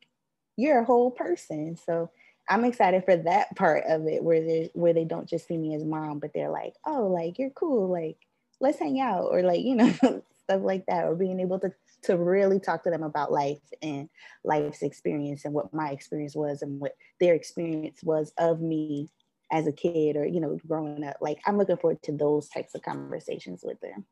[0.57, 1.77] you're a whole person.
[1.77, 2.11] So
[2.49, 5.75] I'm excited for that part of it where they where they don't just see me
[5.75, 8.17] as mom, but they're like, oh, like you're cool, like
[8.61, 9.93] let's hang out, or like, you know,
[10.45, 11.73] stuff like that, or being able to
[12.03, 14.09] to really talk to them about life and
[14.45, 19.09] life's experience and what my experience was and what their experience was of me
[19.53, 22.75] as a kid or you know growing up like i'm looking forward to those types
[22.75, 24.05] of conversations with them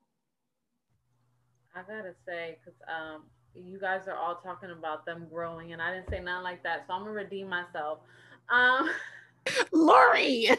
[1.74, 3.22] I gotta say, because um,
[3.54, 6.84] you guys are all talking about them growing, and I didn't say nothing like that,
[6.86, 8.00] so I'm gonna redeem myself.
[8.48, 8.90] Um,
[9.72, 10.50] Lori.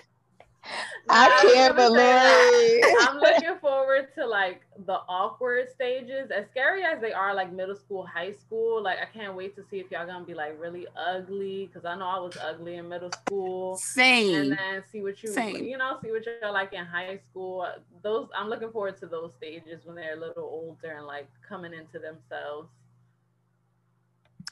[1.14, 2.84] I can't say believe.
[3.02, 7.76] I'm looking forward to like the awkward stages, as scary as they are, like middle
[7.76, 8.82] school, high school.
[8.82, 11.96] Like I can't wait to see if y'all gonna be like really ugly, because I
[11.96, 14.36] know I was ugly in middle school, Same.
[14.36, 15.64] and then see what you, Same.
[15.66, 17.68] you know, see what you're like in high school.
[18.04, 21.74] Those I'm looking forward to those stages when they're a little older and like coming
[21.74, 22.70] into themselves.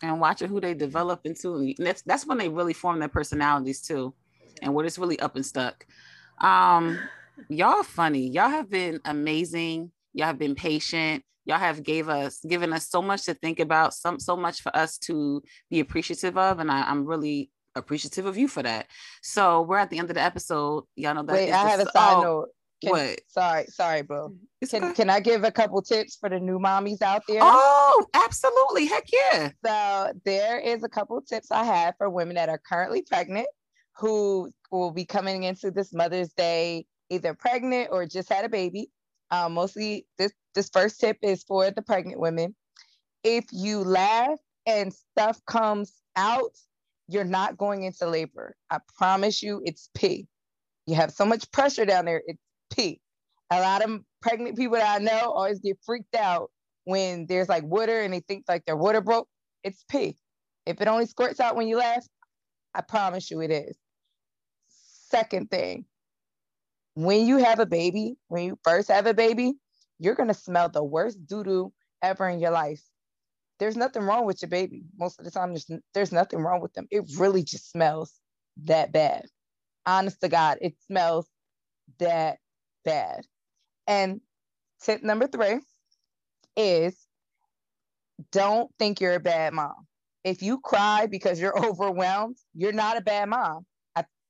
[0.02, 1.56] and watching who they develop into.
[1.56, 4.14] And that's that's when they really form their personalities too,
[4.62, 5.86] and what it's really up and stuck.
[6.42, 7.00] Um,
[7.50, 8.28] y'all funny.
[8.30, 9.92] Y'all have been amazing.
[10.14, 11.24] Y'all have been patient.
[11.46, 14.76] Y'all have gave us given us so much to think about, some so much for
[14.76, 18.88] us to be appreciative of, and I, I'm really appreciative of you for that.
[19.24, 20.84] So we're at the end of the episode.
[20.96, 21.34] Y'all know that.
[21.34, 22.50] Wait, I have a side note.
[22.82, 23.20] Can- what?
[23.28, 24.34] Sorry, sorry, bro.
[24.62, 27.40] It's Can can I give a couple tips for the new mommies out there?
[27.42, 28.86] Oh, absolutely.
[28.86, 29.50] Heck yeah.
[29.66, 33.48] So there is a couple tips I have for women that are currently pregnant
[34.00, 38.90] who will be coming into this Mother's Day either pregnant or just had a baby.
[39.32, 42.56] Um, mostly this this first tip is for the pregnant women.
[43.24, 46.58] If you laugh and stuff comes out,
[47.08, 48.56] you're not going into labor.
[48.70, 50.28] I promise you, it's pee.
[50.86, 52.42] You have so much pressure down there, it's
[52.74, 53.02] pee.
[53.52, 56.50] A lot of pregnant people that I know always get freaked out
[56.86, 59.28] when there's like water and they think like their water broke.
[59.64, 60.16] It's pee.
[60.66, 62.06] If it only squirts out when you laugh,
[62.74, 63.78] I promise you it is.
[65.10, 65.86] Second thing,
[66.94, 69.54] when you have a baby, when you first have a baby,
[69.98, 72.82] you're gonna smell the worst doo doo ever in your life.
[73.60, 74.84] There's nothing wrong with your baby.
[74.98, 76.88] Most of the time, there's, there's nothing wrong with them.
[76.92, 78.14] It really just smells
[78.64, 79.26] that bad.
[79.86, 81.28] Honest to God, it smells
[82.00, 82.38] that
[82.86, 83.26] bad.
[83.88, 84.22] And
[84.82, 85.60] tip number three
[86.56, 86.96] is
[88.32, 89.88] don't think you're a bad mom.
[90.24, 93.66] If you cry because you're overwhelmed, you're not a bad mom.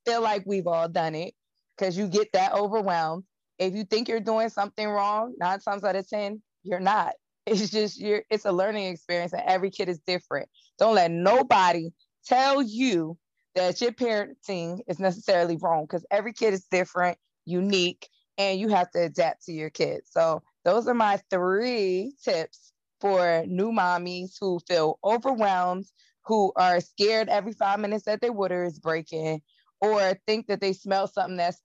[0.06, 1.34] Feel like we've all done it
[1.76, 3.24] because you get that overwhelmed.
[3.58, 7.14] If you think you're doing something wrong, nine times out of 10, you're not.
[7.46, 10.48] It's just you're it's a learning experience and every kid is different.
[10.78, 11.88] Don't let nobody
[12.24, 13.16] tell you
[13.54, 18.90] that your parenting is necessarily wrong because every kid is different, unique, and you have
[18.92, 20.10] to adapt to your kids.
[20.12, 25.86] So those are my three tips for new mommies who feel overwhelmed,
[26.26, 29.42] who are scared every five minutes that their water is breaking,
[29.80, 31.60] or think that they smell something that's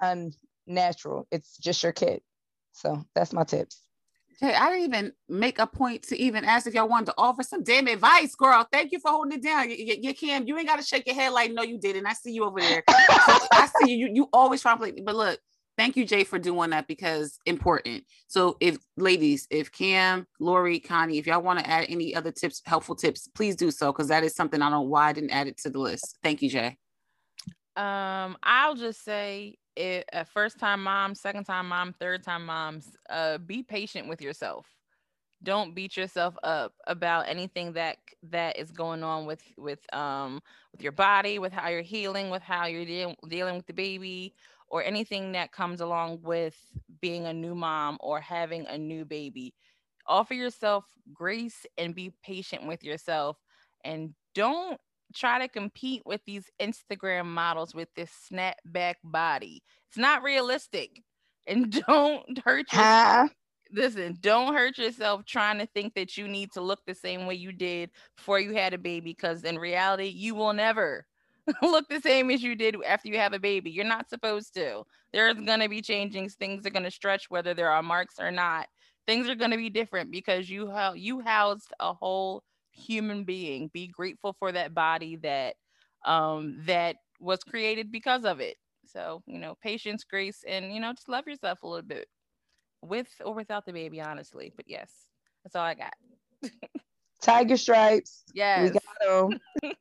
[0.68, 1.28] unnatural.
[1.32, 2.22] It's just your kid.
[2.74, 3.82] So that's my tips.
[4.39, 7.41] Jay, I didn't even make a point to even ask if y'all wanted to offer
[7.41, 8.68] some damn advice, girl.
[8.70, 9.70] Thank you for holding it down.
[9.70, 12.05] You, you, you Cam, you ain't got to shake your head like, no, you didn't.
[12.05, 12.84] I see you over there.
[12.88, 14.07] I see you.
[14.07, 14.91] You, you always try to play.
[14.91, 15.39] But look,
[15.78, 18.03] thank you, Jay, for doing that because important.
[18.28, 22.61] So, if ladies, if Cam, Lori, Connie, if y'all want to add any other tips,
[22.66, 25.32] helpful tips, please do so because that is something I don't know why I didn't
[25.32, 26.18] add it to the list.
[26.22, 26.78] Thank you, Jay.
[27.76, 32.95] Um, I'll just say it a first time mom, second time mom, third time moms,
[33.09, 34.65] uh, be patient with yourself.
[35.43, 40.82] Don't beat yourself up about anything that that is going on with with um with
[40.82, 44.34] your body, with how you're healing, with how you're deal- dealing with the baby,
[44.69, 46.57] or anything that comes along with
[47.01, 49.53] being a new mom or having a new baby.
[50.07, 53.38] Offer yourself grace and be patient with yourself,
[53.84, 54.80] and don't
[55.16, 59.63] try to compete with these Instagram models with this snapback body.
[59.89, 61.01] It's not realistic.
[61.47, 63.32] And don't hurt yourself.
[63.72, 67.36] Listen, don't hurt yourself trying to think that you need to look the same way
[67.36, 71.05] you did before you had a baby because in reality, you will never
[71.61, 73.72] look the same as you did after you have a baby.
[73.72, 74.84] You're not supposed to.
[75.13, 76.34] There's going to be changings.
[76.34, 78.68] Things are going to stretch whether there are marks or not.
[79.07, 82.43] Things are going to be different because you you housed a whole
[82.76, 83.69] human being.
[83.73, 85.55] Be grateful for that body that
[86.05, 88.57] um that was created because of it.
[88.88, 92.07] So, you know, patience, grace, and you know, just love yourself a little bit.
[92.82, 94.53] With or without the baby, honestly.
[94.55, 94.91] But yes,
[95.43, 95.93] that's all I got.
[97.21, 98.23] Tiger stripes.
[98.34, 98.61] Yes.
[98.61, 99.30] We got
[99.61, 99.71] them.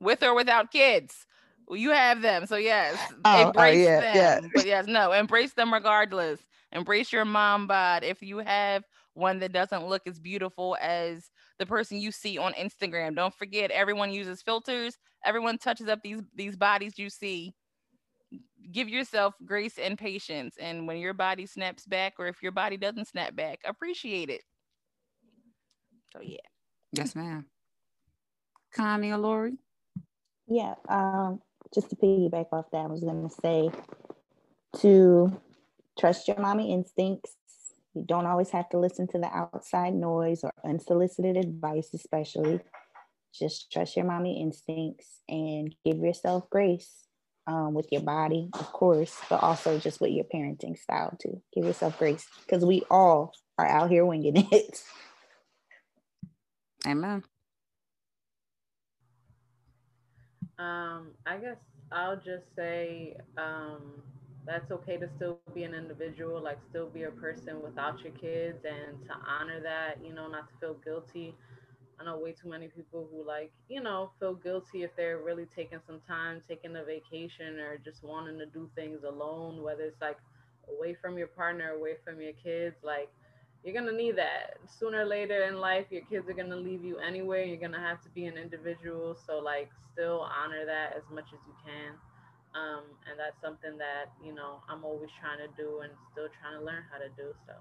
[0.00, 1.26] With or without kids.
[1.66, 2.46] Well, you have them.
[2.46, 2.96] So yes.
[3.24, 4.16] Oh, oh, embrace yeah, them.
[4.16, 4.48] yeah.
[4.54, 6.40] But yes, no, embrace them regardless.
[6.72, 8.02] Embrace your mom bod.
[8.02, 11.30] If you have one that doesn't look as beautiful as
[11.60, 13.14] the person you see on Instagram.
[13.14, 14.96] Don't forget everyone uses filters.
[15.24, 17.54] Everyone touches up these these bodies you see.
[18.72, 20.56] Give yourself grace and patience.
[20.58, 24.42] And when your body snaps back, or if your body doesn't snap back, appreciate it.
[26.12, 26.38] So yeah.
[26.92, 27.44] Yes, ma'am.
[28.74, 29.58] Connie or Lori?
[30.48, 31.40] Yeah, um,
[31.74, 33.68] just to piggyback off that, I was gonna say
[34.80, 35.30] to
[35.98, 37.36] trust your mommy instincts.
[37.94, 42.60] You don't always have to listen to the outside noise or unsolicited advice, especially.
[43.34, 47.06] Just trust your mommy instincts and give yourself grace.
[47.46, 51.42] um, with your body, of course, but also just with your parenting style too.
[51.54, 54.82] Give yourself grace because we all are out here winging it.
[56.86, 57.22] Amen.
[60.58, 61.56] Um, I guess
[61.90, 64.02] I'll just say um,
[64.46, 68.64] that's okay to still be an individual, like still be a person without your kids,
[68.64, 71.34] and to honor that, you know, not to feel guilty.
[72.00, 75.46] I know way too many people who like, you know, feel guilty if they're really
[75.46, 80.00] taking some time, taking a vacation, or just wanting to do things alone, whether it's
[80.00, 80.18] like
[80.78, 82.76] away from your partner, away from your kids.
[82.82, 83.10] Like,
[83.62, 85.86] you're gonna need that sooner or later in life.
[85.90, 87.48] Your kids are gonna leave you anyway.
[87.48, 89.14] You're gonna have to be an individual.
[89.26, 91.94] So like, still honor that as much as you can.
[92.54, 96.58] Um, and that's something that you know I'm always trying to do and still trying
[96.58, 97.34] to learn how to do.
[97.46, 97.54] So.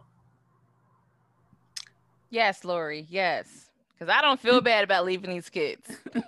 [2.30, 3.06] Yes, Lori.
[3.10, 3.70] Yes
[4.00, 5.90] because I don't feel bad about leaving these kids.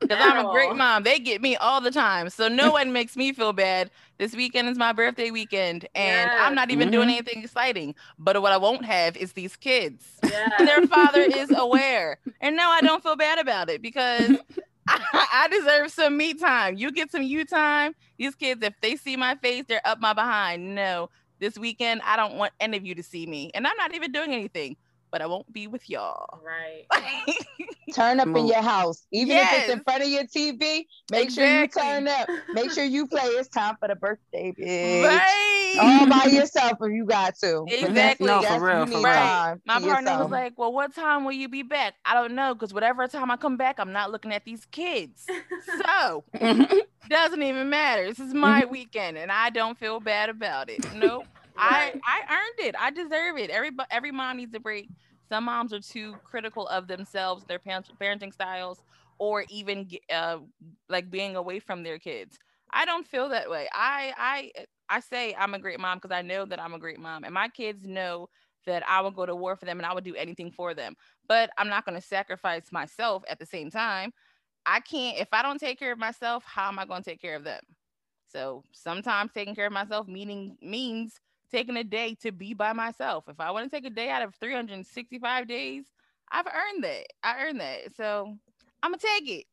[0.00, 1.02] Because I'm a great mom.
[1.02, 2.28] They get me all the time.
[2.28, 3.90] So no one makes me feel bad.
[4.18, 6.40] This weekend is my birthday weekend, and yes.
[6.42, 6.92] I'm not even mm-hmm.
[6.92, 7.94] doing anything exciting.
[8.18, 10.04] But what I won't have is these kids.
[10.22, 10.52] Yes.
[10.58, 12.18] Their father is aware.
[12.42, 14.36] And no, I don't feel bad about it because
[14.88, 16.76] I, deserve some me time.
[16.76, 17.94] You get some you time.
[18.18, 20.74] These kids, if they see my face, they're up my behind.
[20.74, 21.10] No,
[21.40, 23.50] this weekend, I don't want any of you to see me.
[23.54, 24.76] And I'm not even doing anything
[25.14, 26.40] but I won't be with y'all.
[26.44, 26.86] Right.
[27.94, 29.06] turn up in your house.
[29.12, 29.52] Even yes.
[29.52, 31.30] if it's in front of your TV, make exactly.
[31.30, 32.28] sure you turn up.
[32.52, 33.22] Make sure you play.
[33.22, 35.04] It's time for the birthday, bitch.
[35.04, 35.76] Right.
[35.80, 37.64] All by yourself if you got to.
[37.68, 38.26] Exactly.
[38.26, 38.86] No, for real.
[38.86, 39.54] For right.
[39.64, 40.22] My partner yourself.
[40.22, 41.94] was like, Well, what time will you be back?
[42.04, 45.28] I don't know, because whatever time I come back, I'm not looking at these kids.
[45.86, 46.24] so
[47.08, 48.04] doesn't even matter.
[48.04, 48.72] This is my mm-hmm.
[48.72, 50.84] weekend and I don't feel bad about it.
[50.96, 51.26] Nope.
[51.56, 52.74] I I earned it.
[52.78, 53.50] I deserve it.
[53.50, 54.88] Every every mom needs a break.
[55.34, 58.84] Some moms are too critical of themselves, their parenting styles,
[59.18, 60.38] or even uh,
[60.88, 62.38] like being away from their kids.
[62.72, 63.68] I don't feel that way.
[63.72, 67.00] I I I say I'm a great mom because I know that I'm a great
[67.00, 68.28] mom, and my kids know
[68.64, 70.94] that I will go to war for them and I would do anything for them.
[71.26, 74.12] But I'm not going to sacrifice myself at the same time.
[74.66, 76.44] I can't if I don't take care of myself.
[76.46, 77.62] How am I going to take care of them?
[78.28, 81.18] So sometimes taking care of myself meaning means
[81.54, 83.24] taking a day to be by myself.
[83.28, 85.84] If I want to take a day out of 365 days,
[86.30, 87.06] I've earned that.
[87.22, 87.96] I earned that.
[87.96, 88.36] So
[88.82, 89.44] I'm gonna take it.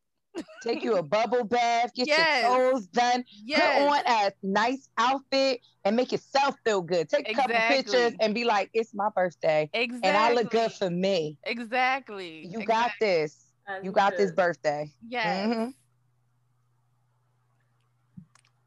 [0.63, 2.43] Take you a bubble bath, get yes.
[2.43, 3.83] your toes done, yes.
[3.83, 7.07] put on a nice outfit, and make yourself feel good.
[7.07, 7.53] Take a exactly.
[7.53, 10.09] couple pictures and be like, "It's my birthday, exactly.
[10.09, 12.47] and I look good for me." Exactly.
[12.47, 12.65] You exactly.
[12.65, 13.45] got this.
[13.83, 14.89] you got this birthday.
[15.07, 15.47] Yes.
[15.47, 15.69] Mm-hmm.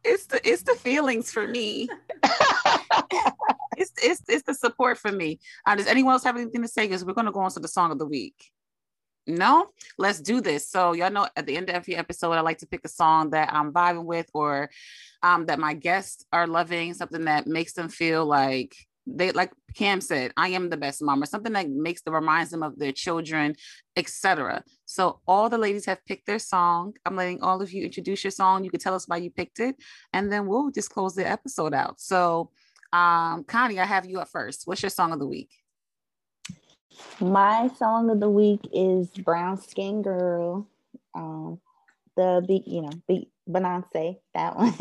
[0.04, 1.88] It's the it's the feelings for me.
[3.76, 5.40] it's, it's it's the support for me.
[5.66, 6.86] Uh, does anyone else have anything to say?
[6.86, 8.50] Because we're going to go on to the song of the week.
[9.26, 10.68] No, let's do this.
[10.68, 13.30] So y'all know at the end of every episode, I like to pick a song
[13.30, 14.68] that I'm vibing with or
[15.22, 18.76] um, that my guests are loving, something that makes them feel like
[19.06, 22.50] they like Cam said, I am the best mom, or something that makes them reminds
[22.50, 23.54] them of their children,
[23.96, 24.62] etc.
[24.86, 26.94] So all the ladies have picked their song.
[27.04, 28.64] I'm letting all of you introduce your song.
[28.64, 29.76] You can tell us why you picked it,
[30.12, 32.00] and then we'll just close the episode out.
[32.00, 32.50] So
[32.92, 34.62] um, Connie, I have you up first.
[34.66, 35.50] What's your song of the week?
[37.20, 40.68] My song of the week is Brown Skin Girl.
[41.14, 41.60] Um,
[42.16, 44.74] the beat, you know, beat Beyonce, that one.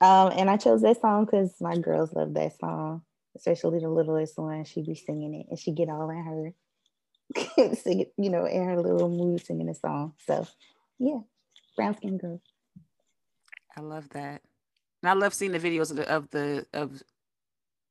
[0.00, 3.02] um, and I chose that song because my girls love that song,
[3.36, 4.64] especially the littlest one.
[4.64, 6.54] She be singing it, and she get all in
[7.34, 10.14] her, sing it, you know, in her little mood singing the song.
[10.26, 10.46] So,
[10.98, 11.20] yeah,
[11.76, 12.40] Brown Skin Girl.
[13.76, 14.42] I love that.
[15.02, 17.02] And I love seeing the videos of the of the of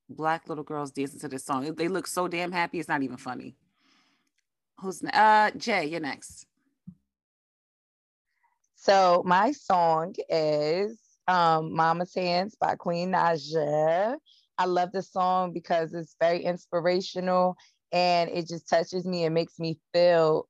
[0.09, 1.73] black little girls dancing to this song.
[1.75, 2.79] They look so damn happy.
[2.79, 3.55] It's not even funny.
[4.79, 5.85] Who's uh Jay?
[5.85, 6.45] You're next.
[8.75, 14.15] So my song is um, "Mama's Hands" by Queen Naija.
[14.57, 17.57] I love this song because it's very inspirational
[17.91, 20.47] and it just touches me and makes me feel.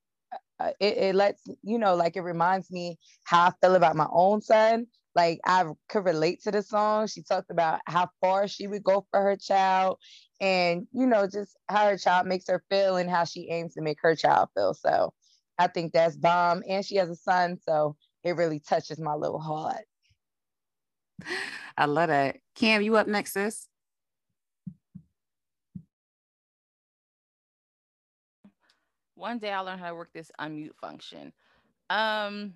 [0.60, 4.08] Uh, it, it lets you know, like it reminds me how I feel about my
[4.12, 4.88] own son
[5.18, 7.07] like I could relate to the song.
[7.07, 9.97] She talked about how far she would go for her child
[10.39, 13.82] and, you know, just how her child makes her feel and how she aims to
[13.82, 14.76] make her child feel.
[14.76, 15.11] So
[15.57, 16.61] I think that's bomb.
[16.70, 17.57] And she has a son.
[17.68, 19.86] So it really touches my little heart.
[21.76, 22.38] I love that.
[22.53, 23.68] Cam, you up next, sis?
[29.15, 31.34] One day I'll learn how to work this unmute function.
[31.89, 32.53] Um,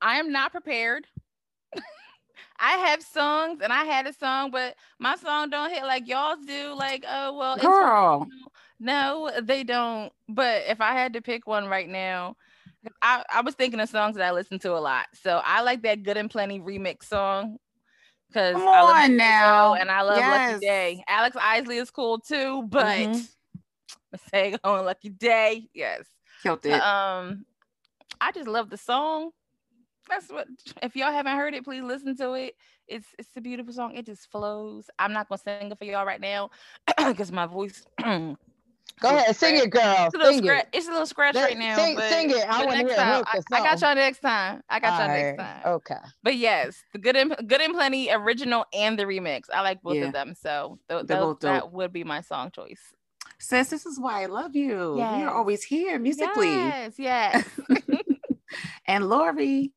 [0.00, 1.06] I am not prepared
[2.58, 6.44] I have songs and I had a song, but my song don't hit like y'all's
[6.46, 6.74] do.
[6.74, 8.26] Like, oh well, girl.
[8.78, 10.12] No, they don't.
[10.28, 12.36] But if I had to pick one right now,
[13.02, 15.06] I, I was thinking of songs that I listen to a lot.
[15.14, 17.58] So I like that Good and Plenty remix song.
[18.34, 19.74] Cause Come I love on now.
[19.74, 20.50] and I love Yes.
[20.50, 21.04] Lucky Daye.
[21.08, 23.28] Alex Isley is cool too, but Mhm.
[24.14, 26.04] Masego and Lucky Daye, yes.
[26.42, 26.72] Killed it.
[26.72, 27.44] Um,
[28.20, 29.30] I just love the song.
[30.08, 30.46] That's what.
[30.82, 32.54] If y'all haven't heard it, please listen to it.
[32.88, 33.94] It's it's a beautiful song.
[33.96, 34.88] It just flows.
[34.98, 36.50] I'm not gonna sing it for y'all right now
[37.06, 37.84] because my voice.
[39.00, 39.82] Go ahead, sing it, girl.
[40.06, 40.62] It's a little Sing scratch.
[40.62, 40.68] it.
[40.72, 41.76] It's a little scratch Let- right now.
[41.76, 42.48] sing- but- sing it.
[42.48, 44.62] I wanna hear time, I, I got y'all next time.
[44.70, 45.60] I got y'all next time.
[45.66, 45.98] Okay.
[46.22, 49.42] But yes, the good and good and plenty original and the remix.
[49.52, 50.04] I like both Yeah.
[50.06, 50.34] of them.
[50.34, 51.40] So th- They're those- dope.
[51.40, 52.80] that would be my song choice.
[53.38, 54.96] Sis, this is why I love you.
[54.96, 55.20] Yes.
[55.20, 56.52] You're always here musically.
[56.54, 57.44] Yes, yes.
[58.86, 59.72] And Lori.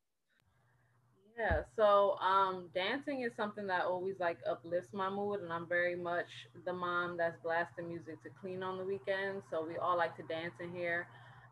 [1.40, 5.96] Yeah, so um, dancing is something that always like uplifts my mood, and I'm very
[5.96, 6.26] much
[6.66, 9.42] the mom that's blasting music to clean on the weekends.
[9.50, 11.06] So we all like to dance in here.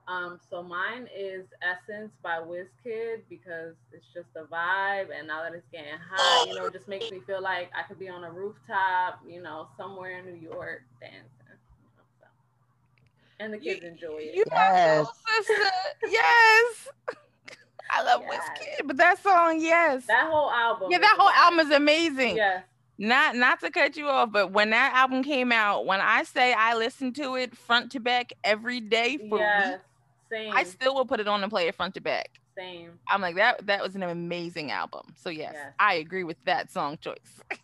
[0.06, 5.54] Um, so mine is Essence by Wizkid because it's just a vibe, and now that
[5.54, 8.24] it's getting hot, you know, it just makes me feel like I could be on
[8.24, 11.22] a rooftop, you know, somewhere in New York dancing.
[11.80, 12.26] You know, so.
[13.40, 14.34] And the kids enjoy it.
[14.34, 15.06] You Yes.
[15.06, 15.70] my soul sister.
[16.10, 16.88] yes.
[18.48, 18.78] I love Yes.
[18.80, 20.06] Wizkid, but that song, yes.
[20.06, 20.88] That whole album.
[20.90, 22.36] yeah, that whole album is amazing.
[22.36, 22.62] Yeah.
[23.00, 26.52] Not not to cut you off, but when that album came out, when I say
[26.52, 29.68] I listened to it front to back every day for Yes.
[29.72, 29.82] weeks,
[30.30, 30.52] Same.
[30.56, 32.28] I still will put it on and play it front to back.
[32.56, 32.98] Same.
[33.08, 35.14] I'm like that that was an amazing album.
[35.16, 35.72] So yes, Yes.
[35.78, 37.16] I agree with that song choice.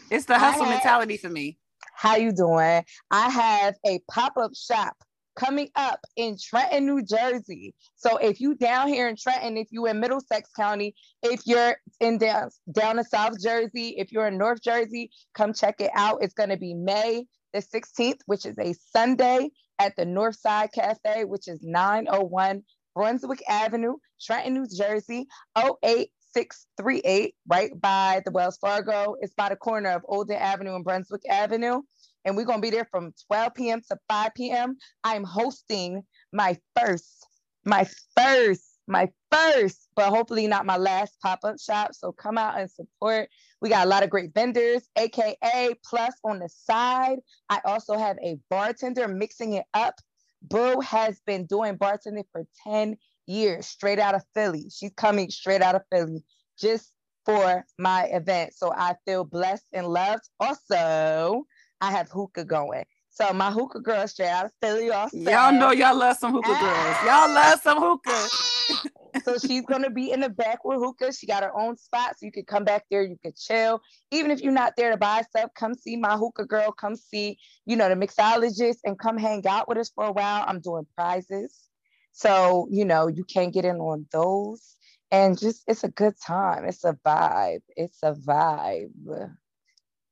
[0.08, 1.58] It's the hustle had- mentality for me.
[1.94, 2.84] How you doing?
[3.10, 4.96] I have a pop-up shop
[5.38, 7.74] coming up in Trenton, New Jersey.
[7.96, 12.18] So if you down here in Trenton, if you in Middlesex County, if you're in
[12.18, 16.18] down down in South Jersey, if you're in North Jersey, come check it out.
[16.22, 21.24] It's going to be May the 16th, which is a Sunday at the Northside Cafe,
[21.24, 22.62] which is 901
[22.94, 29.14] Brunswick Avenue, Trenton, New Jersey, 08638, right by the Wells Fargo.
[29.20, 31.82] It's by the corner of Olden Avenue and Brunswick Avenue.
[32.28, 33.80] And we're going to be there from 12 p.m.
[33.88, 34.76] to 5 p.m.
[35.02, 37.26] I'm hosting my first,
[37.64, 41.94] my first, my first, but hopefully not my last pop up shop.
[41.94, 43.30] So come out and support.
[43.62, 47.20] We got a lot of great vendors, AKA Plus on the side.
[47.48, 49.94] I also have a bartender mixing it up.
[50.42, 54.66] Boo has been doing bartending for 10 years, straight out of Philly.
[54.70, 56.22] She's coming straight out of Philly
[56.60, 56.92] just
[57.24, 58.52] for my event.
[58.54, 60.28] So I feel blessed and loved.
[60.40, 61.46] Also,
[61.80, 62.84] I have hookah going.
[63.10, 65.16] So my hookah girl straight out of Philly also.
[65.16, 66.96] Y'all know y'all love some hookah girls.
[67.04, 68.28] Y'all love some hookah.
[69.24, 71.12] so she's gonna be in the back with hookah.
[71.12, 73.02] She got her own spot, so you could come back there.
[73.02, 73.80] You could chill.
[74.12, 76.70] Even if you're not there to buy stuff, come see my hookah girl.
[76.70, 80.44] Come see, you know, the mixologist, and come hang out with us for a while.
[80.46, 81.68] I'm doing prizes,
[82.12, 84.76] so you know you can't get in on those,
[85.10, 86.66] and just it's a good time.
[86.66, 87.62] It's a vibe.
[87.76, 88.90] It's a vibe,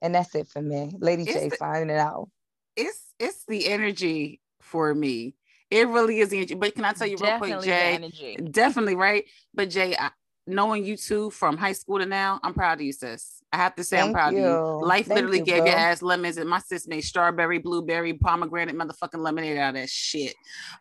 [0.03, 0.93] and that's it for me.
[0.99, 2.29] Lady It's J the- signing it out.
[2.77, 5.35] It's it's the energy for me.
[5.71, 6.55] It really is the energy.
[6.55, 7.95] But can I tell you real quick, Definitely the Jay?
[7.95, 8.37] energy.
[8.37, 9.25] Definitely right.
[9.55, 10.11] But Jay, I,
[10.47, 13.41] knowing you two from high school to now, I'm proud of you, sis.
[13.53, 14.45] I have to say, I'm Thank proud of you.
[14.45, 14.79] you.
[14.87, 18.77] Life Thank literally you, gave your ass lemons, and my sis made strawberry, blueberry, pomegranate,
[18.77, 20.35] motherfucking lemonade out of that shit.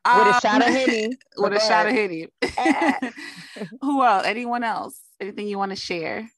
[0.06, 1.18] With a Um, shot of henny.
[1.38, 2.30] with a Go shot of ahead.
[2.52, 3.14] Henny.
[3.82, 4.26] Who else?
[4.26, 5.00] Anyone else?
[5.20, 6.30] Anything you want to share?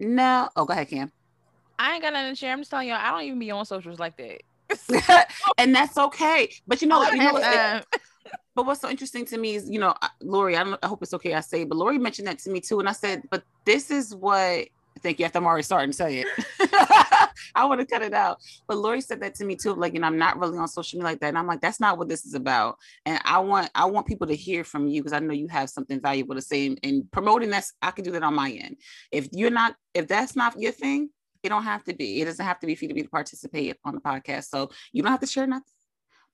[0.00, 0.48] No.
[0.56, 1.12] Oh, go ahead, Cam.
[1.80, 2.52] I ain't got nothing to share.
[2.52, 5.26] I'm just telling y'all, I don't even be on socials like that.
[5.58, 6.52] and that's okay.
[6.68, 7.80] But you know, you know,
[8.54, 11.14] but what's so interesting to me is, you know, Lori, I don't I hope it's
[11.14, 12.80] okay I say, but Lori mentioned that to me too.
[12.80, 14.68] And I said, but this is what
[15.02, 15.24] thank you.
[15.24, 16.26] After I'm already starting to say it.
[17.54, 18.40] I want to cut it out.
[18.68, 19.72] But Lori said that to me too.
[19.72, 21.28] Like, you know, I'm not really on social media like that.
[21.28, 22.76] And I'm like, that's not what this is about.
[23.06, 25.70] And I want I want people to hear from you because I know you have
[25.70, 26.76] something valuable to say.
[26.82, 28.76] And promoting that's I can do that on my end.
[29.10, 31.08] If you're not, if that's not your thing,
[31.42, 32.20] it don't have to be.
[32.20, 34.44] It doesn't have to be for you to be to participate on the podcast.
[34.48, 35.64] So you don't have to share nothing.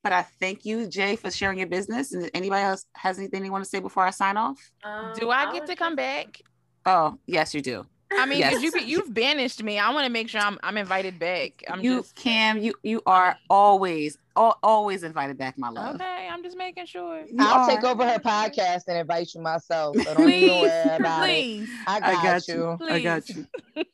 [0.03, 2.13] But I thank you, Jay, for sharing your business.
[2.13, 4.59] And anybody else has anything they want to say before I sign off?
[4.85, 6.41] Um, do I was get to come back?
[6.85, 7.85] Oh, yes, you do.
[8.13, 8.75] I mean, 'cause Yes.
[8.75, 9.81] you you've banished me.
[9.81, 11.65] I want to make sure I'm I'm invited back.
[11.69, 15.97] I'm you, just Cam, you you are always al- always invited back, my love.
[15.97, 16.29] okay.
[16.31, 17.23] I'm just making sure.
[17.27, 17.69] You I'll are.
[17.69, 19.97] take over her podcast and invite you myself.
[19.97, 21.33] So don't Please, worry about it.
[21.33, 21.69] please.
[21.89, 22.77] I got, I got you.
[22.81, 22.89] you.
[22.89, 23.47] I got you.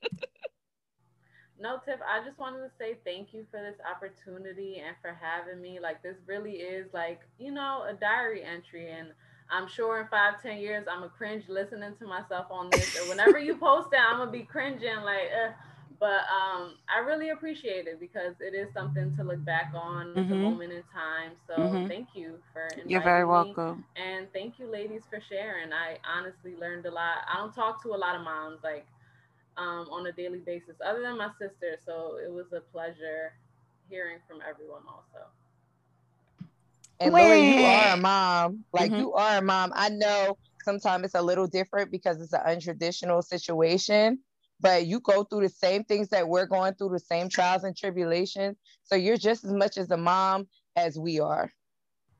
[1.63, 5.63] No, Tiff, I just wanted to say thank you for this opportunity and for having
[5.63, 5.81] me.
[5.81, 8.91] Like, this really is like, you know, a diary entry.
[8.91, 9.11] And
[9.51, 12.91] I'm sure in five, ten years, I'm a cringe listening to myself on this.
[12.99, 15.53] And whenever you post it, I'm going to be cringing, like, Ugh.
[16.01, 20.17] but um, I really appreciate it because it is something to look back on.
[20.19, 21.33] It's a moment in time.
[21.47, 21.89] So Mhm.
[21.89, 23.59] thank you for inviting You're very me.
[23.59, 23.85] welcome.
[23.97, 25.73] And thank you, ladies, for sharing.
[25.73, 27.19] I honestly learned a lot.
[27.33, 28.87] I don't talk to a lot of moms like
[29.57, 31.79] um, on a daily basis, other than my sister.
[31.85, 33.35] So it was a pleasure
[33.89, 35.27] hearing from everyone also.
[37.01, 38.65] And Lori, you are a mom.
[38.73, 38.99] Like Mhm.
[38.99, 39.73] you are a mom.
[39.75, 44.21] I know sometimes it's a little different because it's an untraditional situation,
[44.61, 47.77] but you go through the same things that we're going through, the same trials and
[47.77, 48.57] tribulations.
[48.85, 50.47] So you're just as much as a mom
[50.77, 51.53] as we are.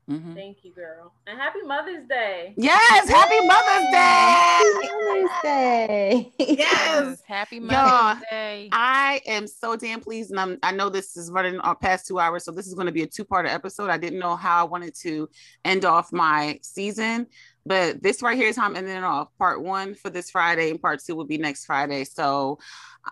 [0.09, 0.35] Mhm.
[0.35, 1.13] Thank you, girl.
[1.27, 2.53] And happy Mother's Day.
[2.57, 4.63] Yes, happy Mother's Day.
[5.07, 6.33] Mother's Day.
[6.39, 7.21] Yes.
[7.27, 8.69] Happy Y'all, Mother's Day.
[8.71, 12.19] I am so damn pleased, and I'm, I know this is running our past two
[12.19, 13.89] hours, so this is going to be a two-part episode.
[13.89, 15.29] I didn't know how I wanted to
[15.63, 17.27] end off my season,
[17.65, 19.29] but this right here is how I'm ending it off.
[19.37, 22.03] Part one for this Friday, and part two will be next Friday.
[22.03, 22.59] So,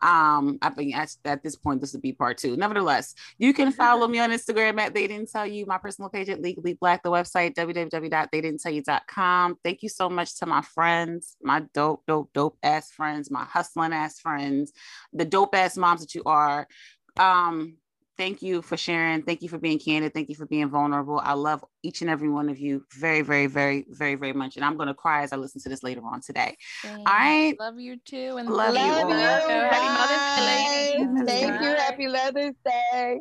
[0.01, 2.55] um, I think at, at this point this will be part two.
[2.55, 6.29] Nevertheless, you can follow me on Instagram at They Didn't Tell You, my personal page
[6.29, 9.57] at Legally Black, the website www.theydidn'ttellyu.com.
[9.63, 13.93] Thank you so much to my friends, my dope, dope, dope ass friends, my hustling
[13.93, 14.71] ass friends
[15.13, 16.67] the dope ass moms that you are.
[17.17, 17.75] Um,
[18.17, 19.23] thank you for sharing.
[19.23, 20.13] Thank you for being candid.
[20.13, 21.19] Thank you for being vulnerable.
[21.23, 24.55] I love each and every one of you very, very, very, very, very much.
[24.55, 26.55] And I'm going to cry as I listen to this later on today.
[26.81, 26.97] Thanks.
[26.97, 27.55] All right.
[27.59, 28.37] Love you too.
[28.37, 28.93] And love, love you.
[28.93, 29.09] All.
[29.09, 29.15] you.
[29.15, 29.75] Bye.
[29.75, 31.25] Happy Mother's Day.
[31.25, 31.65] Thank Bye.
[31.67, 31.75] you.
[31.75, 33.19] Happy Mother's Day.